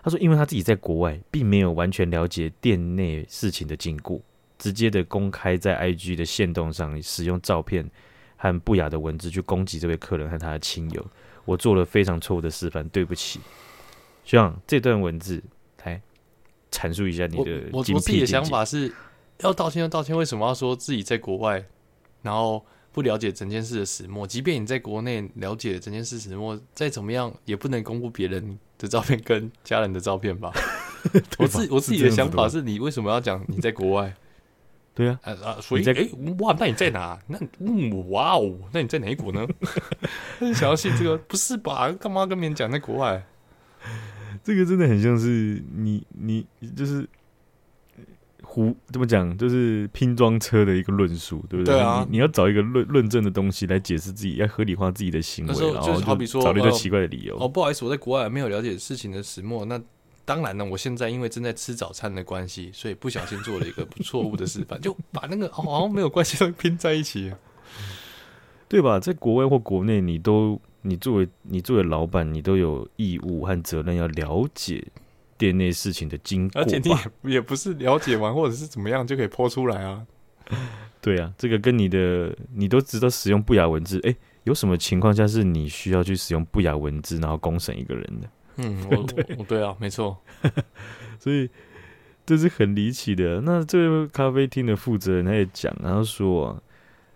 [0.04, 4.21] 他说，因为他自己在国外，并没有完全了解店内事情的经过。
[4.58, 7.89] 直接的公开在 IG 的线动上，使用照片
[8.38, 11.06] 和不雅的文字去攻击这位客人和他的亲友，
[11.43, 13.41] 我做了非常错误的示范，对不起。
[14.24, 15.43] 希望这段文字
[15.84, 16.02] 来
[16.71, 17.80] 阐述一下你的我。
[17.80, 18.93] 我我自己的想法是
[19.39, 21.63] 要道歉就道歉，为什么要说自己在国外，
[22.21, 24.26] 然后不了解整件事的始末？
[24.26, 30.52] 即便你在国内了解整件事始末，再怎么样也不能公布别人的照片跟家人的照片吧？
[31.06, 34.13] 吧我自我自己的想法是你为什么要讲你在国外？
[34.95, 35.84] 对啊，啊啊，所以
[36.39, 37.19] 哇，那你在哪？
[37.28, 39.45] 那嗯，哇哦，那你在哪一国呢？
[40.56, 41.91] 想要信这个，不是吧？
[41.91, 43.21] 干嘛跟别人讲在国外？
[44.41, 46.45] 这个真的很像是你你
[46.78, 47.06] 就是
[48.55, 51.75] 胡怎么讲，就是拼装车的一个论述，对不对？
[51.75, 57.37] 对啊你你要找一个论论证的东西来解释自己，要合理化自己的行为，然后就好比说找了一堆呃奇怪的理由。
[57.37, 59.65] 哦，不好意思，我在国外没有了解事情的始末。
[59.65, 59.77] 那
[60.23, 67.33] 当然呢，我现在因为正在吃早餐的关系，所以不小心做了一个不错误的示范， 就把那个、哦、好像没有关系都拼在一起。
[68.69, 68.99] 对吧？
[68.99, 74.83] 在国外或国内，你都你作为你作为老板，你都有义务和责任要了解
[75.38, 80.06] 店内事情的经过，而且你也也不是了解完或者是怎么样就可以泼出来啊。
[81.02, 88.30] 对啊，这个跟你的你都知道使用不雅文字，诶，有什么情况下是你需要去使用不雅文字，然后公审一个人的？
[88.58, 90.17] 嗯，我 对我对啊，没错。
[91.19, 91.50] 所以
[92.26, 93.41] 这是很离奇的。
[93.41, 96.62] 那这个咖啡厅的负责人他也讲，然后说、啊，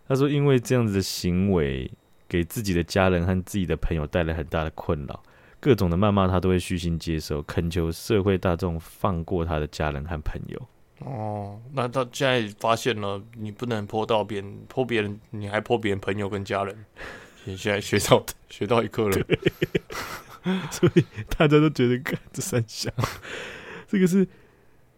[0.08, 1.90] 他说因为这样子的行为
[2.28, 5.24] 给自己的家人和自己的朋友带来很大的困扰，
[5.60, 10.68] 各种的谩骂他都会虚心接受，恳求社会大众放过他的家人和朋友。
[11.00, 16.86] 哦，那他现在发现了，你不能泼到别人，泼别人，你还泼别人朋友跟家人，
[17.46, 19.18] 你 现在学到学到一课了。
[20.72, 21.06] 所以
[21.38, 22.94] 大家都觉得，干这三项，
[23.88, 24.20] 这个是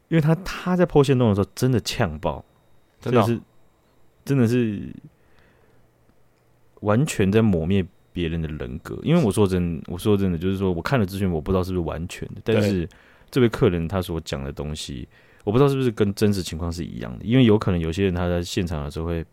[0.07, 2.43] 因为他他在剖线洞的时候真的呛爆，
[2.99, 3.41] 真的哦、是
[4.23, 4.93] 真的是
[6.81, 8.99] 完全在抹灭别人的人格。
[9.03, 12.87] 因为我说真，我说真的，就是说我看了资讯，我不知道是不是完全的，但是
[13.29, 15.07] 这位客人他所讲的东西，
[15.43, 17.25] 我不知道是不是跟真实情况是一样的。
[17.25, 19.25] 因为有可能有些人他在现场的时候会。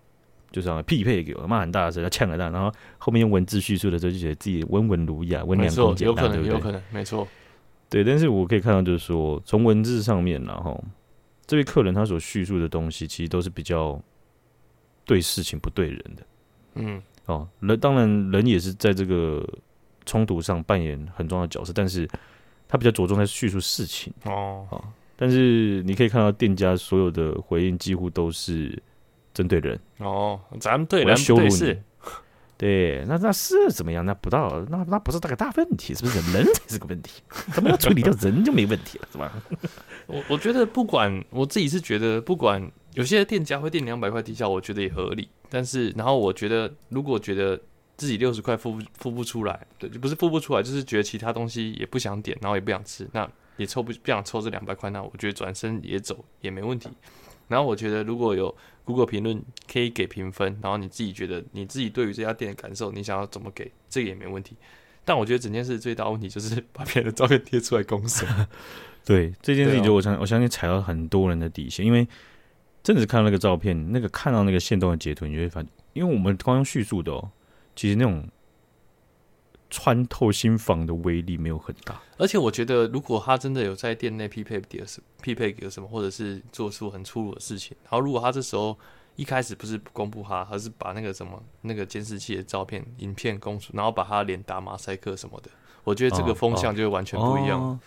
[0.51, 6.55] 就是要匹配给我骂很大声，要呛很大，然后后面用文字叙述的时候，就觉得自己温文儒雅、温良恭俭让，对不对？
[6.55, 7.29] 有可能，没错。
[7.91, 10.83] 对，但是我可以看到，就是说，从文字上面，然后
[11.47, 14.03] 这位客人他所叙述的东西，其实都是比较
[15.05, 16.27] 对事情不对人的。
[16.77, 19.43] 嗯，哦，人当然人也是在这个
[20.05, 22.07] 冲突上扮演很重要的角色，但是
[22.67, 24.13] 他比较着重在叙述事情。
[24.25, 24.85] 哦，哦，
[25.17, 28.77] 但是你可以看到店家所有的回应几乎都是。
[29.35, 31.77] 针对人哦，咱们对，我要羞辱你，
[32.57, 34.05] 对，那那是怎么样？
[34.05, 36.19] 那不到，那那不是大个大问题，是不是？
[36.33, 39.33] 人才是个问题，怎么要处理掉人就没问题了，是吧？
[40.09, 42.61] 我我觉得不管我自己是觉得，不管
[42.99, 45.29] 有些店家会垫两百块低消，我觉得也合理。
[45.49, 47.57] 但是，然后我觉得，如果觉得
[47.97, 56.89] 自己六十块付付不出来，对，就不是付不出来，就是觉得其他东西也不想点，然后也不想吃，那也抽不不想抽这两百块，那我觉得转身也走也没问题。
[57.47, 58.53] 然后我觉得如果有
[58.85, 59.41] Google 评论
[59.73, 64.57] 可以给评分，然后你自己觉得你自己对于这家店的感受，你想要怎么给，这个也没问题。
[65.05, 68.29] 但我觉得整件事最大问题就是把别人的照片贴出来公审。
[69.07, 72.07] 对这件事情，就我相、哦、我相信踩到很多人的底线，因为
[72.89, 77.31] 真的是看到那个照片，那个看到那个线动的截图，你就会发现，因为我们光用叙述的哦，
[77.77, 78.27] 其实那种。
[79.71, 88.75] 穿透心房的威力没有很大，而且我觉得，如果他真的有在店内匹配点什匹配给什么，或者是做出很粗鲁的事情，然后如果他这时候
[89.17, 95.51] 一开始不是不公布他，而是把那个什么那个监视器的照片、影片公出，然后把他脸打马赛克什么的，
[95.85, 97.61] 我觉得这个风向就会完全不一样。
[97.61, 97.81] 哦哦。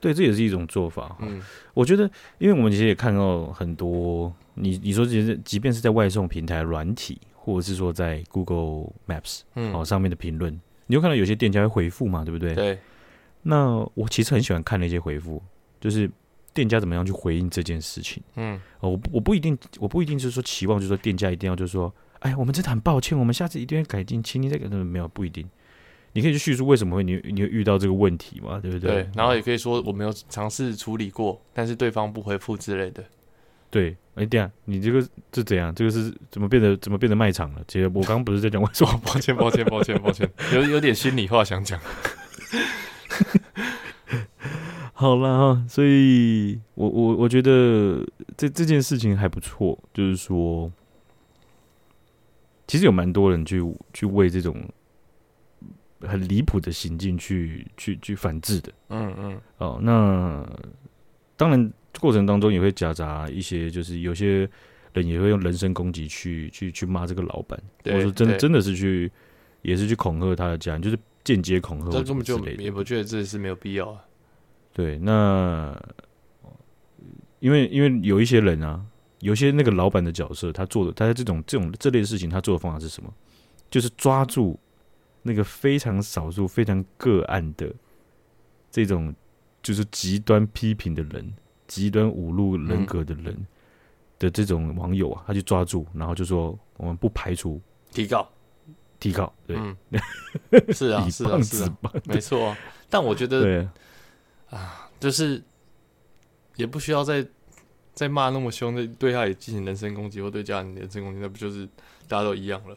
[0.00, 1.16] 对，这也是一种做法。
[1.20, 1.40] 嗯，
[1.74, 10.52] 我觉得，因为我们其实也看到很多，你你说，其实即便是在外送平台软体，或者是说在 Google Maps 嗯哦上面的评论。
[10.86, 12.54] 你就看到有些店家会回复嘛，对不对？
[12.54, 12.78] 对。
[13.42, 15.42] 那我其实很喜欢看那些回复，
[15.80, 16.10] 就是
[16.54, 18.22] 店家怎么样去回应这件事情。
[18.36, 18.60] 嗯。
[18.80, 25.48] 哦，我我不一定，我不一定就是说期望，就是说店家一定要就是说，哎，我们真的很抱歉，我们下次一定会改进，请你这个没有不一定。
[26.12, 28.90] 你可以去叙述为什么会你你会遇到这个问题嘛，对不对？
[29.02, 29.10] 对。
[29.14, 33.04] 然后也可以说我没有尝试处理过，但是对方不回复之类的。
[33.70, 33.96] 对。
[34.14, 35.00] 哎，对啊，你这个
[35.32, 35.72] 是怎样？
[35.72, 37.62] 这个是怎么变得怎么变得卖场了？
[37.68, 39.00] 其实我刚刚不是在讲为什么？
[39.04, 41.78] 抱歉，抱歉，抱歉，抱歉， 有有点心里话想讲。
[44.92, 48.04] 好啦哈，所以我我我觉得
[48.36, 50.72] 这这件事情还不错，就是说，
[52.66, 53.62] 其实有蛮多人去
[53.94, 54.68] 去为这种
[56.00, 58.72] 很离谱的行径去去去反制的。
[58.88, 59.40] 嗯嗯。
[59.58, 60.46] 哦，那
[61.36, 61.72] 当然。
[62.00, 64.48] 过程当中也会夹杂一些，就是有些
[64.92, 69.10] 人也会用人身攻击去去去骂这个老板，或者说真的真的是去
[69.62, 71.90] 也是去恐吓他的家人，就是间接恐吓。
[71.90, 74.04] 这根本就也不觉得这是没有必要啊。
[74.72, 75.76] 对，那
[77.40, 78.80] 因为因为有一些人啊，
[79.18, 83.12] 有些那个老板的角色，他做的他在这种这种这类事情，他做的方法是什么？
[83.70, 84.56] 就是抓住
[85.22, 87.72] 那个非常少数、非常个案的
[88.70, 89.14] 这种
[89.62, 91.34] 就是极端批评的人。
[91.66, 93.46] 极端侮辱人格的人，
[94.18, 97.60] 的这种网友啊，他就抓住，然后就说我们不排除
[97.92, 98.26] 提告，
[98.98, 99.76] 提高，对，嗯、
[100.72, 101.76] 是啊，是啊，是啊，
[102.06, 102.56] 没错。
[102.88, 103.68] 但我觉得，对
[104.48, 105.42] 啊，就是
[106.56, 107.22] 也不需要再
[107.92, 111.66] 再骂那么凶的，对他也进行人身攻击，或对家人人身攻击，那不就是
[112.08, 112.74] 大家都一样了？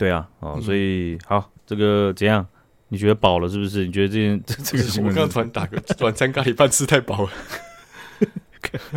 [0.00, 2.46] 对啊，哦，所以、嗯、好，这个怎样？
[2.88, 3.84] 你觉得饱了是不是？
[3.84, 5.06] 你觉得这件这 这个？
[5.06, 7.30] 我刚刚突然打个 晚餐咖喱饭吃太饱了，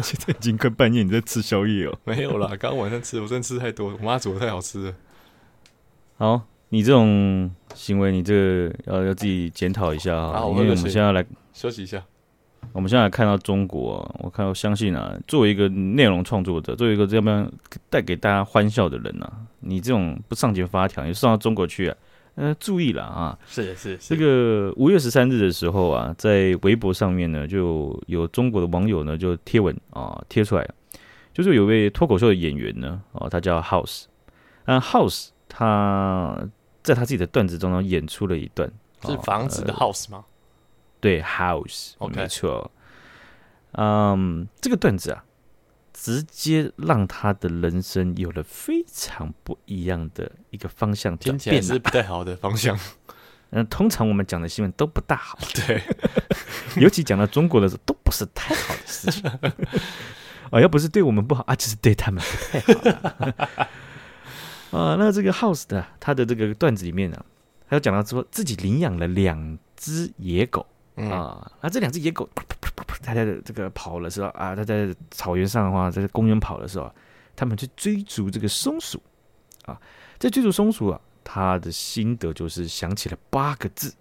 [0.01, 1.99] 现在已经快半夜，你在吃宵夜哦？
[2.05, 4.95] 没有啦，刚刚晚上吃，我真的吃太多，我妈煮的太好吃了。
[6.17, 12.01] 好，你这种行为，你这个要要自己检讨一下啊，因为我们现在来休息一下。
[12.71, 17.52] 我们现在看到中国、啊，我看我相信啊，作为一个内容创作者，作为一个这样
[17.89, 21.97] 带给大家欢笑的人呐、啊，你这种不上前发条，你送到中国去啊，
[22.36, 23.38] 呃，注意了啊！
[23.45, 30.67] 是是是，这个五月十三日的时候啊，在微博上面呢，就有中国的网友呢就贴文啊贴出来，
[31.32, 34.06] 就是有位脱口秀的演员呢，哦，他叫 House，
[34.65, 36.38] 那，House 他
[36.82, 38.71] 在他自己的段子中呢演出了一段，
[39.06, 40.26] 是房子的 House 吗？
[41.03, 42.15] 对，House，Okay.
[42.15, 42.71] 没错。
[43.73, 45.25] 嗯，这个段子啊，
[45.91, 52.79] 直接让他的人生有了非常不一样的一个方向，听起来是不太好的方向。
[53.51, 55.37] 嗯，通常我们讲的新闻都不大好，
[55.67, 55.83] 对，
[56.81, 59.29] 尤其讲到中国的时候，都不是太好的事情。
[60.51, 63.45] 啊，要不是对我们不好啊，就是对他们不太好了。
[64.71, 67.25] 啊，那这个 House 的他的这个段子里面呢、啊，
[67.67, 70.65] 还有讲到说自己领养了两只野狗。
[70.95, 72.29] 嗯、啊，那这两只野狗，
[73.01, 76.93] 它在这个跑的时候啊，它在草原上的话，在公园跑的时候，
[77.36, 79.01] 他们去追逐这个松鼠
[79.65, 79.82] 啊，
[80.19, 83.95] 在追逐松鼠啊，他的心得就是想起了八个字，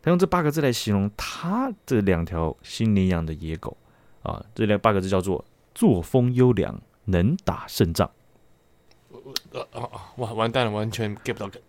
[0.00, 3.76] 他用这八个字来形容他这两条新领养的野狗
[4.22, 8.10] 啊，这两八个字叫做作风优良，能打胜仗。
[9.52, 11.60] 呃啊啊，哇，完蛋了，完全 get 不到梗，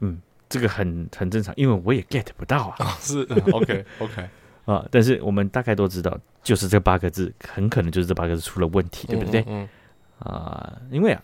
[0.00, 0.22] 嗯。
[0.56, 2.76] 这个很很正常，因为我也 get 不到啊。
[2.80, 3.20] 哦、是
[3.52, 4.28] OK OK
[4.64, 9.40] 啊，但是我们大概都知道，就是这八个字，很可能就是这八个字出了问题，对不对？
[9.42, 9.68] 嗯，嗯，
[10.24, 11.22] 嗯啊，因为啊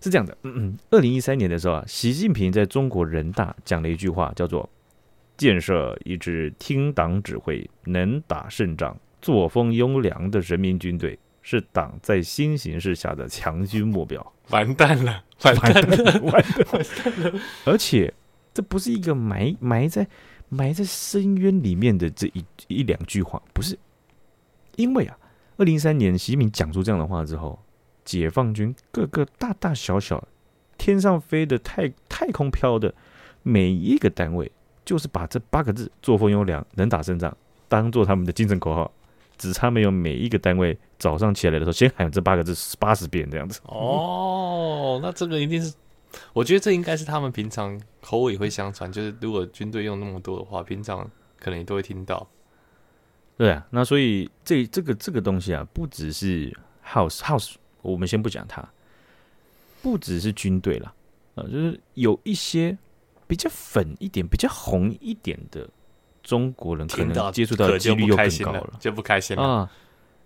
[0.00, 4.68] 是这样的，嗯嗯，二零一三年的时候啊，习近平在中国人大讲了一句话，叫做
[5.36, 18.12] “建设一支听党指挥、能打胜仗、作风优良的人民军队，是党在新形势下的强军目标。”完蛋了，完蛋了，完蛋了， 而且。
[18.52, 20.06] 这不是一个埋埋在
[20.48, 23.78] 埋在深渊里面的这一一两句话，不是，
[24.76, 25.16] 因为啊，
[25.56, 27.56] 二零一三年习近平讲出这样的话之后，
[28.04, 30.26] 解放军各个大大小小
[30.76, 32.92] 天上飞的太太空飘的
[33.44, 34.50] 每一个单位，
[34.84, 37.36] 就是把这八个字“作风优良，能打胜仗”
[37.68, 38.90] 当做他们的精神口号，
[39.38, 43.60] 只差没有每一个单位早上起来的时候先喊这八个字八十遍这样子。
[43.66, 45.72] 哦，那这个一定是。
[46.32, 52.28] 我觉得这应该是他们平常口尾会相传，就是如果军队用那么多的话，平常可能也都会听到。
[53.36, 56.54] 对啊，那所以这这个这个东西啊，不只是
[56.86, 58.68] house house，我们先不讲它，
[59.80, 60.94] 不只是军队了
[61.36, 62.76] 啊，就是有一些
[63.26, 65.66] 比较粉一点、比较红一点的
[66.22, 69.72] 中国人，可能接触到的几率又更高了，就不开心了啊。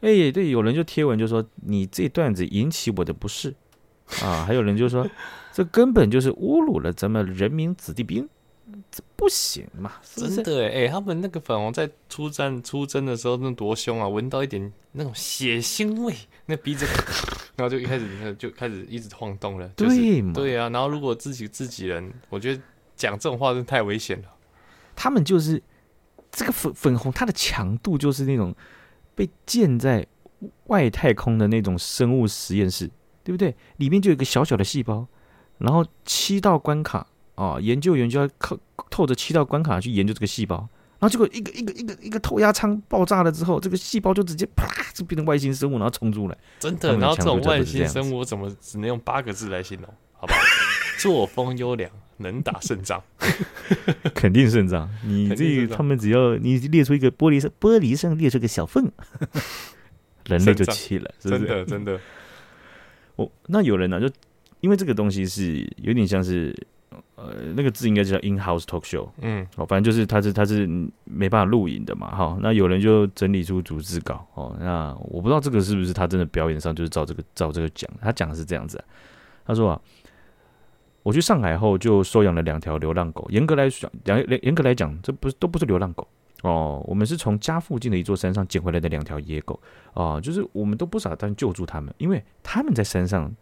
[0.00, 3.54] 哎，对，有人就贴文就说你这段子引起我的不适
[4.22, 5.08] 啊，还有人就说。
[5.56, 8.28] 这根本就是侮辱了咱们人民子弟兵，
[8.90, 9.92] 这不行嘛！
[10.02, 16.12] 是是真的哎，他们那个粉红在出战出征的时候那多凶啊，闻到一点那种血腥味，
[16.46, 16.84] 那鼻子，
[17.54, 19.68] 然后就一开始就开始一直晃动了。
[19.76, 22.60] 就是、对嘛对啊，然后如果自己自己人，我觉得
[22.96, 24.28] 讲这种话真的太危险了。
[24.96, 25.62] 他们就是
[26.32, 28.52] 这个粉粉红，它的强度就是那种
[29.14, 30.04] 被建在
[30.64, 32.90] 外太空的那种生物实验室，
[33.24, 33.56] 对不对？
[33.78, 35.06] 里面就有一个小小的细胞。
[35.58, 37.06] 然后七道关卡
[37.36, 38.58] 啊，研究员就要靠
[38.90, 40.56] 透着七道关卡去研究这个细胞，
[40.98, 46.36] 然后结果一个一个一个一个透压舱爆炸了之后，这个细胞就直接啪就变成外星生物，然后冲出来。
[46.58, 49.88] 真的，然后这种外星生物怎么只能用八个字来形容？
[50.12, 50.34] 好吧，
[50.98, 53.00] 作风优良，能打胜仗，
[54.12, 54.90] 肯定胜仗。
[55.04, 58.90] 你这他们只要你列出一个玻璃上玻璃上列出一个小缝，
[60.26, 61.46] 人类就气了，是不是？
[61.46, 62.00] 真的真的。
[63.16, 64.08] 哦，那有人呢就。
[64.60, 66.56] 因为这个东西是有点像是，
[67.16, 70.66] 呃，那个字应该叫 in-house talk show，嗯，哦，反正就是他是他是
[71.04, 78.82] 没办法录影的嘛，哈，那有人就整理出逐字稿，哦，那我不知道这个是不是他真的表演上就是照这个照这个讲，他讲的是这样子，
[79.44, 79.80] 他说啊，
[81.02, 86.08] 我去上海后就收养了两条流浪狗，严格来讲，严严格来讲，这不是都不是流浪狗，
[86.44, 89.58] 哦，我们是从家附近的一座山上捡回来的两条野狗
[89.94, 93.34] 哦，就是我们都不傻，但救助他们，因为他们在山上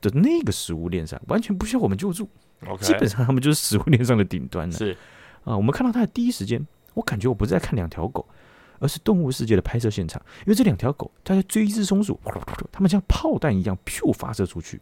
[0.00, 2.28] 的那个食物链上完全不需要我们救助
[2.68, 4.76] ，OK，基本上他们就是食物链上的顶端了。
[4.76, 4.96] 是
[5.42, 8.24] 啊，我们看到它的第一时间，我感觉我不是在看两条狗，
[8.78, 12.20] 而是动物世界的拍摄现场，因为这两条狗它在追一只松鼠，
[12.70, 14.80] 它们像炮弹一样噗发射出去。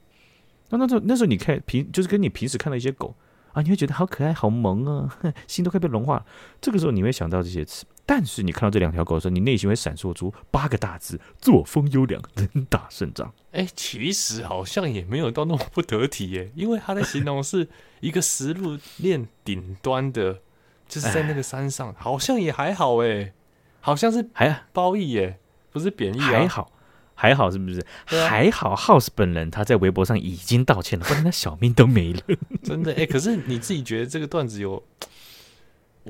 [0.68, 3.16] 那那时候那时候你看平就是跟你平时看到一些狗。
[3.54, 6.26] 啊，你会觉得好可爱，好萌啊，心都快被融化了。
[6.60, 13.32] 这个时候你会想到这些词，但是你看到这两条狗的时候，你内心会闪烁出八个大字：作风优良，能打胜仗。
[13.52, 17.68] 哎，其实好像也没有到那么不得体耶，因为他在形容是
[18.00, 20.40] 一个食物链顶端的，
[20.88, 23.32] 就是在那个山上，好像也还好哎，
[23.80, 25.38] 好像是还褒义耶，
[25.70, 26.72] 不是贬义啊，还好。
[27.14, 27.80] 还好是不是？
[28.06, 32.20] 啊、还好，House 本人他在微博上已经道歉了，不然他 小命都没了。
[32.62, 34.82] 真的哎、欸，可是你自己觉得这个段子有？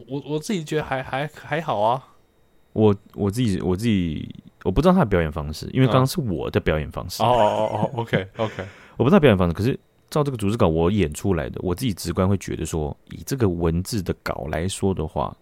[0.08, 2.02] 我我自己觉得还还还好啊。
[2.72, 4.28] 我我自己我自己
[4.64, 7.22] 我不知道他的表演方式，因为刚刚是我的表演方式。
[7.22, 8.64] 哦哦哦哦，OK OK，
[8.96, 9.78] 我不知道表演方式，可是
[10.10, 15.36] 照这个组织稿我演出来的，我自己直观会觉得说，以这个文字的稿来说的话，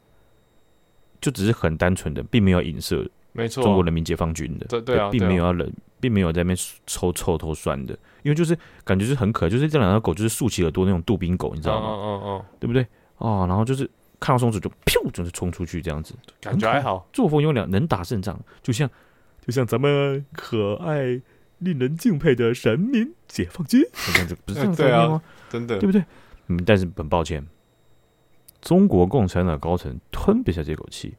[1.19, 3.09] 就只是很单纯的，并没有影射。
[3.33, 11.89] 没错，中国人民解放军的，对对啊，并没有要人，并没有在那边抽臭头酸的，因为就是感觉是很可爱，就是这两条狗就是竖起耳朵那种杜宾狗，你知道吗？
[11.91, 12.87] 嗯嗯嗯，对不对？
[13.17, 13.89] 哦，然后就是
[14.21, 18.89] 看到松鼠就噗， 就是冲出去这样子，感觉还好，作风优良，能打胜仗，就像
[19.47, 21.21] 就像咱们可爱、
[21.59, 25.23] 令人敬佩的人民解放军，这样子不是这样子吗？
[25.49, 26.05] 真的，对不对？
[26.49, 27.47] 嗯，但是很抱歉，
[28.61, 31.15] 中国共产党高层吞不下这口气，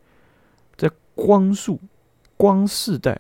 [0.76, 1.80] 在光速。
[2.38, 3.19] 光世代，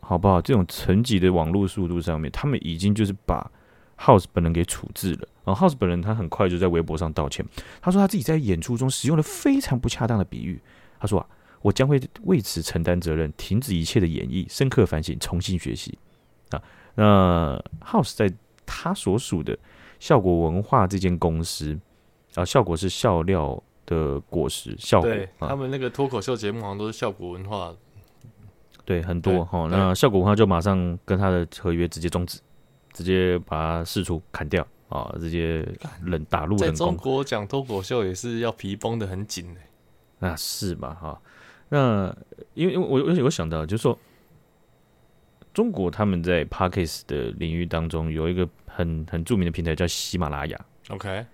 [0.00, 0.40] 好不好？
[0.40, 3.50] 这种层级的网络速度上面，他们已经就是把
[3.98, 5.28] House 本人给处置了。
[5.44, 7.44] 然后 House 本人他很快就在微博上道歉，
[7.80, 10.60] 他说他自己在演出中使用了非常不恰当的比喻。
[10.98, 11.26] 他说啊，
[11.62, 15.98] 我将会为此承担责任，停止一切的演绎，深刻反省，重新学习。
[16.50, 16.62] 啊，
[16.94, 18.32] 那 House 在
[18.64, 19.56] 他所属的
[20.00, 21.78] 效果文化这间公司
[22.34, 27.72] 啊，效果是笑料的果实，效果对他们那个脱口秀节目好像都是效果文化。
[28.84, 32.38] 对，很多哈，那效果文化就马上跟他的合约直接终止，
[32.92, 35.66] 直接把他释出砍掉啊，直接
[36.02, 36.68] 冷打入冷宫。
[36.68, 39.60] 在中国讲脱口秀也是要皮绷得很紧的，
[40.18, 40.94] 那是吧？
[41.00, 41.18] 哈，
[41.70, 42.14] 那
[42.52, 43.98] 因为因为我我有想到，就是说
[45.54, 50.60] 中国他们在 Parkes 的领域当中有一个很很著名的平台叫喜马拉雅。
[50.90, 51.24] OK，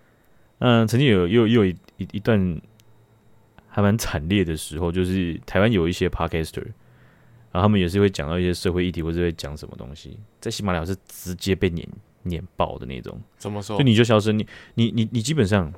[0.60, 2.60] 嗯，曾经有又又一一一段
[3.66, 6.64] 还蛮惨烈的时候，就是台湾有一些 Podcaster。
[7.52, 11.88] 然后他们也是会讲到一些社会议题，或者会讲什么东西，在喜马拉雅是直接被碾
[12.22, 13.20] 碾爆的那种。
[13.38, 13.76] 怎么说？
[13.76, 15.72] 就你就消失，你你你你基本上，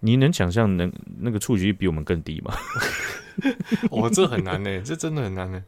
[0.00, 2.52] 你能想象能那个触及率比我们更低吗？
[3.90, 5.62] 哦，这很难呢，这真的很难呢。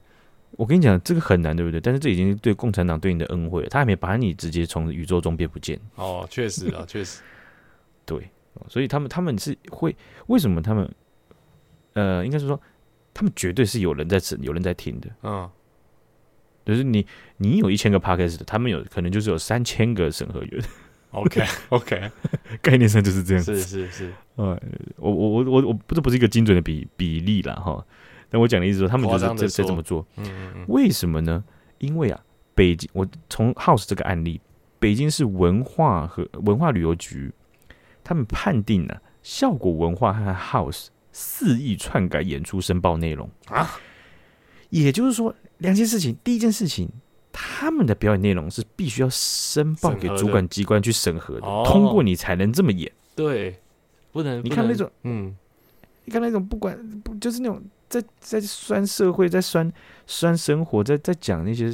[0.53, 1.81] 我跟你讲，这个很难，对不对？
[1.81, 5.79] 但是这已经对共产党对你的恩惠了，他还没把你直接从宇宙中变不见。
[5.95, 7.21] 哦，确实啊，确实。
[8.05, 8.29] 对，
[8.67, 9.95] 所以他们他们是会
[10.27, 10.91] 为什么他们
[11.93, 12.61] 呃，应该是说。
[13.19, 15.11] 他们绝对是有人在审，有人在听的。
[15.25, 15.51] 嗯，
[16.65, 17.05] 就是你，
[17.39, 20.63] 你有一千个 podcast，他们有可能就是有三千个审核员。
[21.11, 22.13] OK，OK，
[22.63, 23.61] 概念上就是这样子。
[23.61, 24.13] 是是是。
[24.37, 24.57] 呃，
[24.99, 27.85] 我我我我我不这不是一个精准的比比例啦哈。
[28.31, 30.07] 但我讲的意思说，他们就是在在这么做。
[30.15, 30.65] 嗯嗯嗯。
[30.69, 31.43] 为什么呢？
[31.79, 32.21] 因为啊，
[32.55, 34.41] 北京，我从 House 这个案例，
[34.79, 37.33] 北京市文化和文化旅游局，
[38.05, 40.87] 他们判定呢、啊，效果文化和 House。
[41.21, 43.77] 肆意篡改演出申报内容啊，
[44.71, 46.17] 也就是说两件事情。
[46.23, 46.89] 第一件事情，
[47.33, 52.91] 他们的表演内容是必须要申报给主管机关去审核的，哦、通过你才能这么演。
[53.17, 53.59] 对，
[54.13, 55.37] 不能你看那种，嗯，
[56.05, 59.73] 你看那种不管不就是那种在在酸社会，在酸
[60.07, 61.69] 酸生活，在在讲那些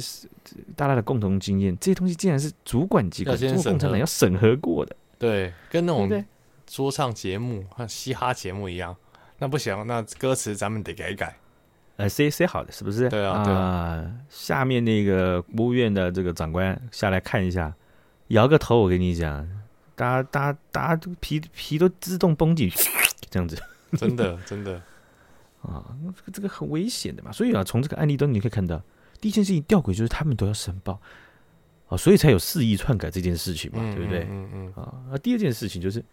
[0.75, 4.95] 大家的共同经验，这些东西竟然是主管机关，中国共产党要审核过的。
[5.19, 6.25] 对，跟那种
[6.67, 8.97] 说唱节目和嘻哈节目一样。
[9.37, 11.37] 那不行，那歌词咱们得改一改。
[11.97, 13.09] 呃，C C 好的是不是？
[13.09, 14.19] 对啊，对啊、呃。
[14.29, 17.73] 下面那个国务院的这个长官下来看一下，
[18.29, 19.47] 摇个头，我跟你讲，
[19.95, 22.69] 大家大家大家皮皮都自动绷紧，
[23.29, 23.57] 这样子。
[23.97, 24.81] 真的真的
[25.63, 25.85] 啊，
[26.17, 27.31] 这个这个很危险的嘛。
[27.31, 28.81] 所以啊，从这个案例中你可以看到，
[29.21, 30.99] 第一件事情吊诡就是他们都要申报
[31.87, 34.27] 啊，所以才有肆意篡改这件事情嘛，对不对？
[34.29, 34.83] 嗯嗯，嗯。
[34.83, 36.03] 啊，那第二件事情就是。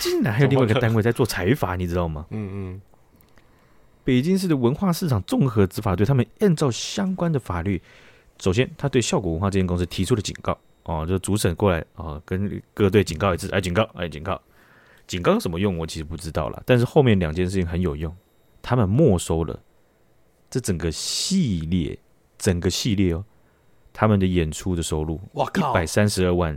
[0.00, 2.26] 竟然还有另外一个单位在做财阀，你知道吗？
[2.30, 2.80] 嗯嗯。
[4.04, 7.80] 北京市的文化市场综合执法队，他们按照相关的法律，
[8.38, 14.40] 首先他对效果文化这间公司提出了警告哦，就主审过来哦，跟各队警告一次，哎，警告，哎，警告。
[15.06, 15.76] 警告有什么用？
[15.78, 16.62] 我其实不知道了。
[16.64, 18.14] 但是后面两件事情很有用，
[18.62, 19.58] 他们没收了
[20.50, 21.98] 这整个系列，
[22.38, 23.24] 整个系列哦，
[23.92, 26.52] 他们的演出的收入，哇靠，一百三十二万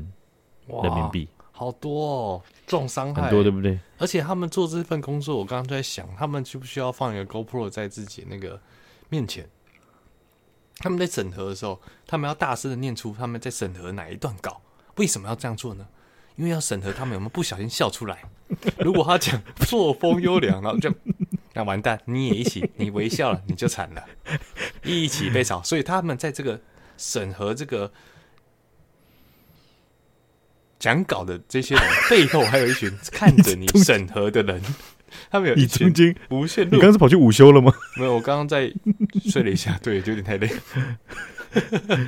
[0.68, 1.28] 人民币，
[1.58, 3.80] 好多哦，重伤害很多，对不对？
[3.98, 8.62] 而且他们做这份工作，我刚刚在想，他们需不需要放一个 GoPro 在自己那个
[9.10, 9.50] 面前？
[10.78, 14.62] 他们在审核的时候，他们要大声的念出他们在审核哪一段稿。
[14.98, 15.88] 为什么要这样做呢？
[16.36, 18.24] 因为要审核他们有没有不小心笑出来。
[18.78, 20.94] 如果他讲作风优良，然后就
[21.54, 24.06] 那完蛋，你也一起， 你微笑了，你就惨了，
[24.84, 25.64] 一起被炒。
[25.64, 26.62] 所以他们在这个
[26.96, 27.92] 审核这个
[30.80, 34.62] 讲稿的这些人背后，还有一群看着你审核的人。
[35.32, 35.92] 他们有一群
[36.30, 36.72] 无限路。
[36.72, 37.74] 你刚刚是跑去午休了吗？
[37.98, 38.72] 没有，我刚刚在
[39.24, 40.52] 睡了一下，对，就有点太累。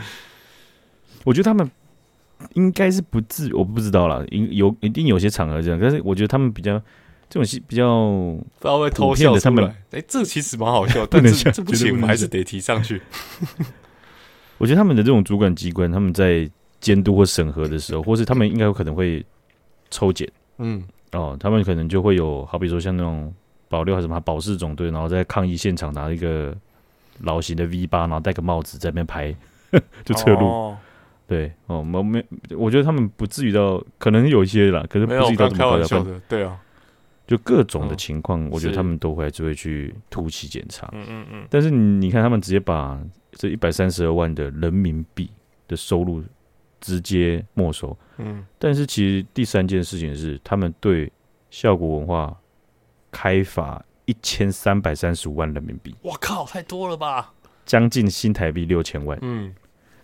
[1.23, 1.69] 我觉得他们
[2.53, 6.77] 应该是不至，我不知道啦，有一定有些场合这样，但是我觉得他们比较
[7.29, 13.01] 这种戏比较不知道会偷笑的他们，哎、欸，这其实蛮好笑，但是这不行，我们还是得提上去。
[14.59, 16.49] 我觉得他们的这种主管机关，他们在
[16.79, 19.25] 监督或审核的时候，或是他们应该有可能会
[19.89, 20.83] 抽检，嗯。
[21.11, 23.33] 哦，他们可能就会有，好比说像那种
[23.67, 26.55] 保六还是什么保四总队，然后在抗议现场拿一个
[27.21, 29.35] 老型的 V 八，然后戴个帽子在那边拍，
[30.05, 30.45] 就侧录。
[30.45, 30.77] 哦
[31.25, 32.25] 对，哦，没没，
[32.57, 36.19] 我觉得他们不至于到，可能有一些啦，可是不至于到这么夸张的。
[36.27, 36.59] 对啊，
[37.27, 40.89] 就各种的情况，我觉得他们都会还是会去突击检查。
[40.91, 41.47] 嗯嗯嗯。
[41.47, 42.99] 但是你看，他们直接把
[43.33, 45.29] 这一百三十二万的人民币
[45.67, 46.23] 的收入。
[46.79, 51.11] 直接没收，嗯，但是其实第三件事情是，他们对
[51.49, 52.35] 效果文化
[53.11, 55.95] 开罚一千三百三十五万人民币。
[56.01, 57.33] 我靠，太多了吧？
[57.65, 59.17] 将近新台币六千万。
[59.21, 59.53] 嗯，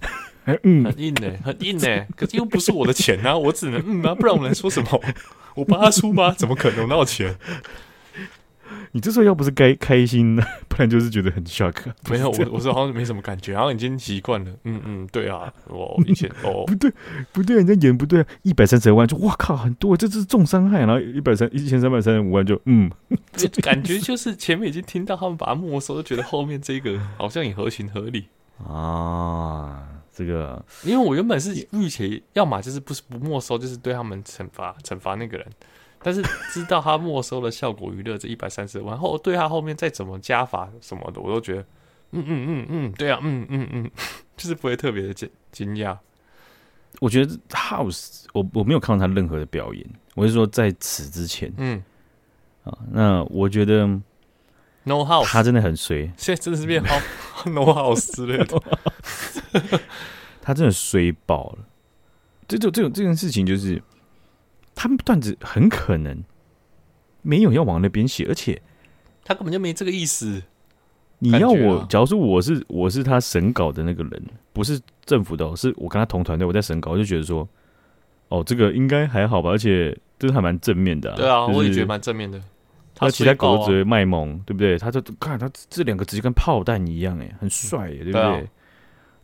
[0.63, 2.05] 嗯，很硬呢，很硬呢。
[2.15, 5.01] 可是又不是我的钱啊，我只能嗯啊，不然我能说什么？
[5.55, 6.31] 我帮他出吗？
[6.37, 7.35] 怎么可能拿到钱？
[8.95, 11.75] 你这时候要不是该开心呢，不然就是觉得很 shock。
[12.09, 14.51] 没有，我我说好像没什么感觉，然后已经习惯了。
[14.63, 16.89] 嗯嗯，对啊，我以前哦，不对
[17.33, 22.89] 不对，人家演不对啊，一百三十万就哇靠，很多，这这是重伤害，然后一百三一千三百三十五万就嗯，
[23.61, 28.27] 感觉就是前面已经听到他们把它没收，就觉得后面这个好像也合情合理
[28.65, 29.89] 啊。
[30.13, 35.45] 这个，因为我原本是预期，要么就是不是不没收，就是对他们惩罚惩罚那个人。
[36.05, 41.61] 但是知道他没收了效果娱乐这一百三十万后，对他后面再怎么加法什么的，我都觉得，
[42.11, 43.91] 嗯嗯嗯嗯，对啊，嗯嗯嗯，
[44.37, 45.97] 就是不会特别的惊惊讶。
[46.99, 49.83] 我觉得 House，我我没有看到他任何的表演，
[50.13, 51.83] 我是说在此之前，嗯，
[52.65, 53.87] 啊，那我觉得
[54.83, 56.95] No House，他真的很衰， 现在真的是变好
[57.49, 58.61] No House 之类的，
[60.39, 61.65] 他真的衰爆了。
[62.47, 63.81] 这种这种这件事情就是。
[64.75, 66.23] 他们段子很可能
[67.21, 68.61] 没有要往那边写，而且
[69.23, 70.43] 他根本就没这个意思。
[71.19, 74.21] 你要我，假如说我是我是他审稿的那个人，
[74.51, 77.47] 不是政府的，是我跟他同团队，我在审稿，我就觉得说，
[78.27, 81.15] 哦，这个应该还好吧，而且这是还蛮正面的、啊。
[81.15, 82.39] 对啊，我也觉得蛮正面的。
[82.93, 84.77] 他其他狗只会卖萌，对不对？
[84.77, 88.21] 他就看他这两个直接跟炮弹一样，哎，很帅，对不对？
[88.21, 88.41] 啊、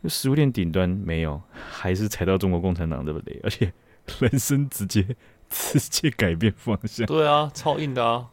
[0.06, 3.38] 食物链顶端没有，还是踩到中国共产党，对不对？
[3.44, 3.70] 而且
[4.18, 5.06] 人生直接。
[5.52, 8.28] 直接改变方向，对啊，超硬的啊！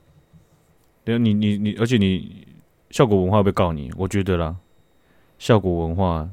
[1.04, 2.48] 对啊，你你你，而且你
[2.90, 3.92] 效果文化会告你？
[3.98, 4.56] 我觉得啦，
[5.38, 6.30] 效果文化，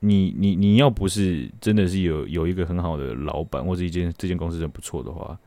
[0.00, 5.38] 你你你要不是真的是有有一个很好的老板，或者一间这间公司真不错的话，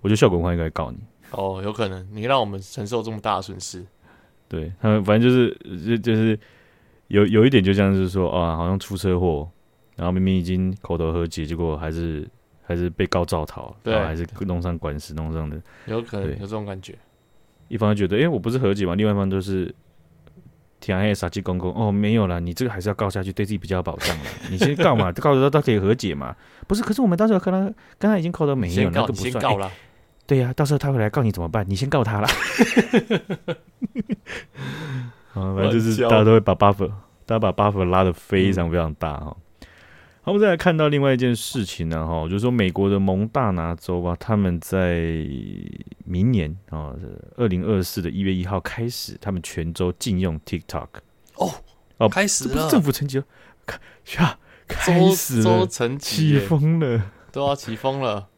[0.00, 0.98] 我觉得效果文化应该告你。
[1.30, 3.84] 哦，有可能，你让我们承受这么大的损失。
[4.48, 6.38] 对他们，反正就是就就是
[7.08, 9.50] 有有一点，就像是说啊，好像出车祸，
[9.96, 12.28] 然后明明已经口头和解，结果还是。
[12.72, 16.96] 还是被告造逃，对，还是弄上官司，弄上的，有可能有这种感觉。
[17.68, 19.74] 一方觉得，哎、欸，我不是和解嘛，另外一方就是
[20.80, 21.72] 天黑杀鸡公公。
[21.74, 24.16] 哦，没有了，你这个还是要告下去，对自己比较有保障。
[24.50, 26.34] 你先告嘛， 告得到，他可以和解嘛。
[26.66, 29.42] 不是，可是我们到时候可能刚才已经扣到没有，那个不算。
[29.42, 29.66] 告了。
[29.66, 29.72] 欸、
[30.26, 31.64] 对呀、啊，到时候他会来告你怎么办？
[31.68, 32.28] 你先告他了。
[35.34, 36.90] 啊，反正就是大家都会把 buffer，
[37.24, 39.34] 大家把 buffer 拉的非常非常大哈。
[39.36, 39.42] 嗯
[40.24, 45.26] 好，我们再来看到另外一件事情呢，哈，就是说美国的蒙大拿州吧，他们在
[46.04, 46.94] 明年啊，
[47.36, 50.86] 二零二四的一月一号开始，他们全州禁用 TikTok。
[51.34, 51.50] 哦
[51.96, 53.16] 哦，开始了，政府层级，
[54.16, 55.66] 呀，开始了，
[55.98, 58.28] 起风了，都要起风了。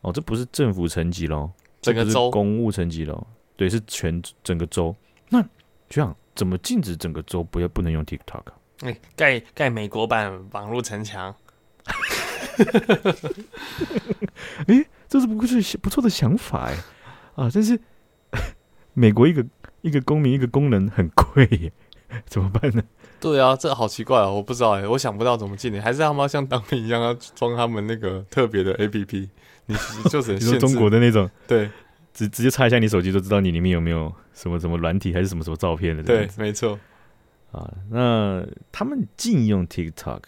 [0.00, 1.50] 哦，这不是政府层级喽，
[1.82, 4.96] 整个州公务层级喽，对，是全整个州。
[5.28, 5.44] 那
[5.90, 8.44] 这样怎么禁止整个州不要不能用 TikTok？
[8.80, 11.34] 哎，盖盖美国版网络城墙，
[14.66, 16.76] 哎，这是不是不错的想法哎
[17.34, 17.50] 啊！
[17.52, 17.78] 但是
[18.94, 19.44] 美国一个
[19.80, 21.72] 一个公民一个功能很贵耶，
[22.26, 22.82] 怎么办呢？
[23.20, 24.28] 对啊，这好奇怪啊！
[24.30, 29.28] 我不知道哎，我想不到怎么进的，还是他妈像当兵一样要装他们那个特别的 APP？
[29.66, 29.74] 你
[30.08, 31.70] 就只能 限制中国的那种对。
[32.14, 36.02] 直直接插一下你手机，就知道你里面有没有什么什么软体，还是什么什么照片的。
[36.02, 36.76] 对，没错。
[37.52, 40.22] 啊，那他们禁用 TikTok，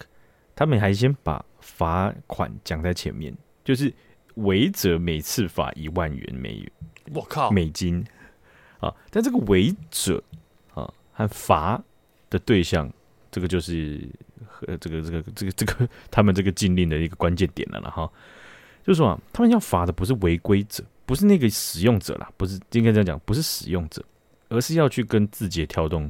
[0.54, 3.92] 他们还先把罚款讲在前面，就是
[4.34, 6.72] 违者每次罚一万元美元。
[7.12, 8.04] 我靠，美金
[8.78, 8.94] 啊！
[9.10, 10.22] 但这个违者
[10.74, 11.82] 啊和罚
[12.28, 12.92] 的对象，
[13.30, 14.08] 这个就是
[14.46, 18.10] 和这个这个这个这个他们这个禁令的一个关键点了了哈。
[18.84, 20.84] 就是说啊，他们要罚的不是违规者。
[21.04, 24.00] 不是那个使用者啦，不是应该这样讲，不是使用者，
[24.48, 26.08] 而是要去跟字节跳动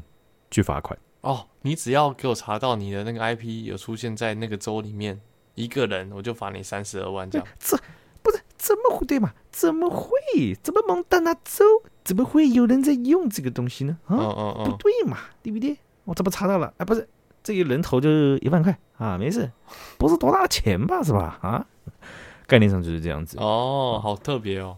[0.51, 1.47] 去罚款哦。
[1.63, 5.21] 你只要给我查到你的那个 IP 有出现在那个州里面
[5.55, 7.47] 一个人，我就罚你三十二万这样。
[7.59, 7.77] 这
[8.23, 9.33] 不是怎么会对嘛？
[9.51, 10.55] 怎么会？
[10.63, 11.65] 怎么蒙大拿州
[12.05, 13.99] 怎么会有人在用这个东西呢？
[14.07, 14.17] 啊，
[14.65, 15.77] 不对嘛，对不对？
[16.05, 16.73] 我怎么查到了？
[16.79, 17.09] 哎，不是
[17.43, 19.51] 这个人头就一万块啊，没事，
[19.99, 21.03] 不是多大的钱吧？
[21.03, 21.39] 是吧？
[21.43, 21.67] 啊，
[22.47, 24.77] 概念上就是这样子哦，好特别哦。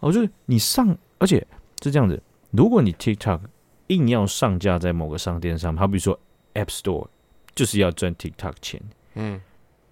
[0.00, 1.44] 哦，就是你上，而且
[1.82, 2.20] 是这样子。
[2.50, 3.40] 如果你 TikTok
[3.88, 6.18] 硬要上架在某个商店上，好比说
[6.54, 7.06] App Store，
[7.54, 8.80] 就是要赚 TikTok 钱。
[9.14, 9.40] 嗯，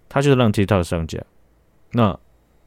[0.09, 1.23] 他就是让 TikTok 上架。
[1.91, 2.17] 那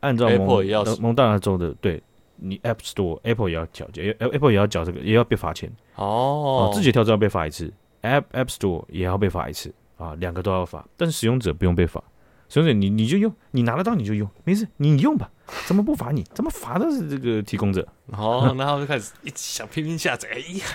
[0.01, 0.65] 按照蒙
[1.01, 2.03] 蒙大拿州的，对
[2.37, 5.71] 你 App Store Apple 也要缴，Apple 也要缴这个，也要被罚钱。
[5.97, 7.73] 哦，字节跳动要被罚一次
[8.03, 12.03] ，App App Store 也要被罚一次啊，两个都要罚，但是使用者不用被罚。
[12.49, 15.31] 所以你你就用，你拿得到你就用，没事，你用吧。
[15.65, 16.25] 怎么不罚你？
[16.35, 17.87] 怎么罚的是这个提供者？
[18.07, 20.29] 哦，然后就开始一直想拼命下载。
[20.31, 20.67] 哎呀，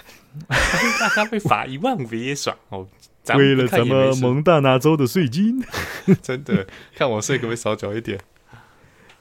[1.00, 2.88] 大家被罚一万五也爽哦！
[3.36, 5.64] 为了咱们蒙大拿州的税金，
[6.22, 6.66] 真的
[6.96, 8.20] 看我税可不可以少缴一点？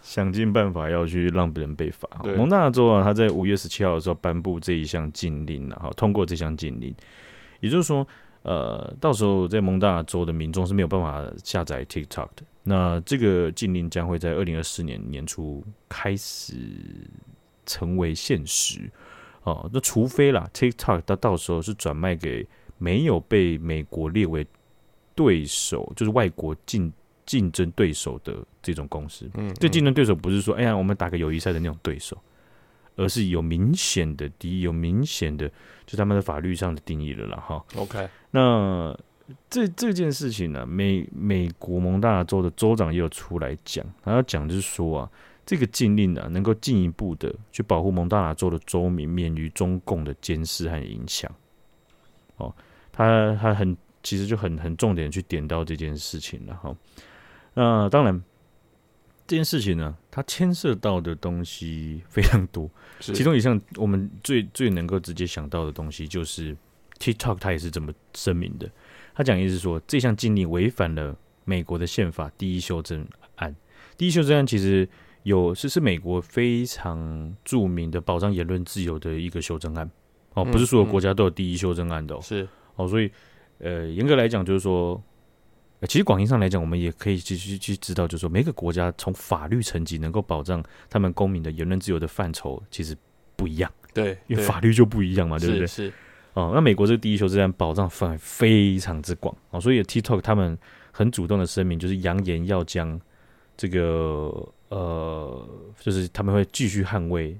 [0.02, 2.08] 想尽办法要去让别人被罚。
[2.36, 6.94] 蒙大拿州啊，他在五月十七号的时候颁布这一项禁令，然后通过这项禁令，
[7.60, 8.06] 也就是说。
[8.42, 12.42] 呃，到时候在蒙大拿州的民众是没有办法下载 TikTok 的。
[12.62, 16.54] 那这个禁令将会在二零二四年年初开始
[17.66, 18.90] 成为现实。
[19.42, 24.46] 哦，那除非啦，TikTok 它到时候是转卖给没有被美国列为
[25.14, 26.92] 对手，就是外国竞
[27.24, 29.24] 竞争对手的这种公司。
[29.34, 32.16] 嗯，嗯，这竞争对手不是说，哎呀，我们打个友谊赛的那种对手。
[33.00, 35.50] 而是有明显的敌意，有明显的，
[35.86, 37.64] 就他们的法律上的定义了啦哈。
[37.76, 38.94] OK，那
[39.48, 45.10] 这这件事情呢、啊，美美国蒙大拿州的州长也有出来讲，他要讲就是说啊，
[45.46, 51.30] 这个禁令啊，能够进一步的去保护蒙大拿州的州民免于中共的监视和影响。
[52.36, 52.54] 哦，
[52.92, 56.76] 他他很其实就很很重点去点到这件事情了哈。
[57.54, 58.22] 那当然。
[59.30, 62.68] 这件事情呢，它牵涉到的东西非常多，
[62.98, 66.56] 其中一项我们最最能够直接想到的东西，就是
[66.98, 68.68] TikTok 它也是这么声明的。
[69.14, 73.06] 他讲意思是说，这项禁令违反了美国的宪法第一修正
[73.36, 73.54] 案。
[73.96, 74.88] 第一修正案其实
[75.22, 79.88] 有是是美国非常著名的保障言论自由的一个修正案
[80.34, 83.08] 哦，不是所有国家都有第一修正案的哦，是哦，所以
[83.60, 85.00] 呃，严格来讲就是说。
[85.86, 92.96] 其实广义上来讲，我们也可以继续去知道，就是说每个国家从法律层级能够保障他们公民的言论自由的范畴，其实
[93.34, 93.72] 不一样。
[93.94, 95.66] 对，因为法律就不一样嘛，对不对？
[95.66, 95.92] 是。
[96.34, 100.56] 哦，那美国这个第一修正案保障范围非常之广哦，所以 TikTok 他们
[100.92, 103.00] 很主动的声明，就是扬言要将
[103.56, 104.30] 这个
[104.68, 105.48] 呃，
[105.80, 107.36] 就是他们会继续捍卫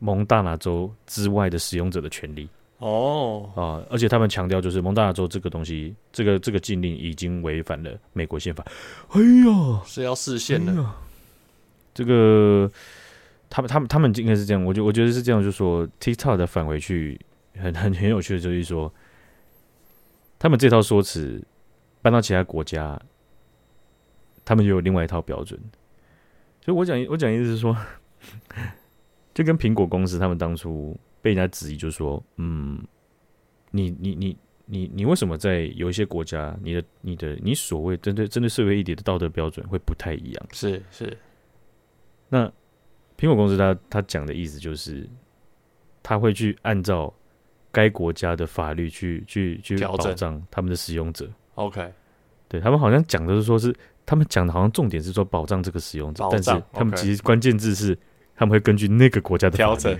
[0.00, 2.48] 蒙大拿州之外的使用者的权利。
[2.78, 3.82] 哦啊！
[3.90, 8.64] 而且他们强调，就是蒙大拿州这个东西，这个这个禁令已经违反了美国宪法。
[9.08, 10.72] 哎呀，是要视线的。
[10.80, 10.84] 哎。
[11.92, 12.70] 这个，
[13.50, 17.20] 他们他们他们应该是这样，我觉我觉得是这样，就是说 TikTok 的返回去
[17.56, 18.94] 很很 很有趣的，就是说，
[20.38, 21.44] 他们这套说辞
[22.00, 23.00] 搬到其他国家，
[24.44, 25.58] 他们就有另外一套标准。
[26.64, 27.76] 所以我讲我讲意思是说，
[29.34, 30.96] 就跟苹果公司他们当初。
[31.28, 32.82] 被人家质疑，就是说，嗯，
[33.70, 40.46] 你你你你你为什么在有一些国家，你的你的你所谓针对针对社会议题的道德标准会不太一样？
[40.52, 41.14] 是是。
[42.30, 42.46] 那
[43.18, 45.06] 苹果公司他他讲的意思就是，
[46.02, 47.12] 他会去按照
[47.70, 51.30] 该国家的法律去去去保障他们的使用者。
[51.56, 51.92] OK，
[52.48, 53.74] 对他们好像讲的是说是
[54.06, 57.94] 他们讲的好像重点是说保障这个使用者，但是他们其实关键字是
[58.34, 59.98] 他们会根据那个国家的法律。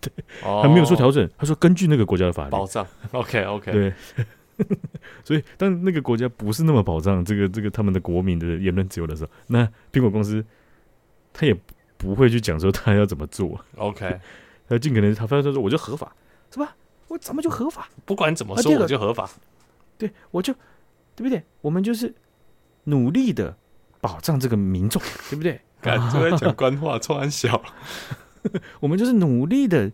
[0.00, 2.86] 对，他没有说调整，他说根据那个国家的法律保障。
[3.12, 3.92] OK OK，对，
[5.24, 10.44] 所以当那个国家不是那么保障这个这个他们的国民的言论自由的时候，那苹果公司
[11.32, 11.56] 他也
[11.96, 13.58] 不会去讲说他要怎么做。
[13.76, 14.20] OK，
[14.68, 16.14] 他尽可能他反正说我就合法，
[16.52, 16.76] 是吧？
[17.08, 17.88] 我怎么就合法？
[18.04, 19.28] 不管怎么说我就合法。
[19.98, 20.52] 对，我就
[21.14, 21.42] 对不对？
[21.60, 22.14] 我们就是
[22.84, 23.56] 努力的
[24.00, 25.60] 保障这个民众，对不对？
[25.80, 27.62] 感觉在讲官话，穿小。
[28.80, 29.90] 我们就是努力的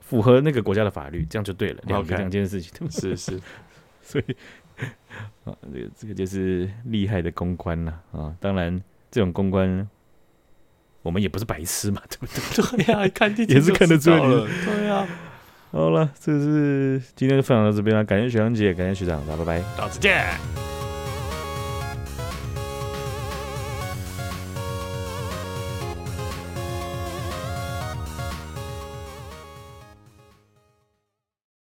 [0.00, 1.82] 符合那个国家的法律，这样就对了。
[1.86, 3.40] 两 OK，两件事情，是是。
[4.02, 4.36] 所以
[5.44, 8.34] 啊，这个这个就是厉害的公关了啊！
[8.40, 9.86] 当然，这种公关
[11.02, 12.84] 我们也不是白痴嘛，对不对？
[12.84, 14.18] 对呀、啊，看电也是看得出来。
[14.18, 15.08] 对呀、啊。
[15.70, 20.67] 好了，这是今天就分享到这边了，感谢学长姐，感谢学长，大家拜拜，下次见。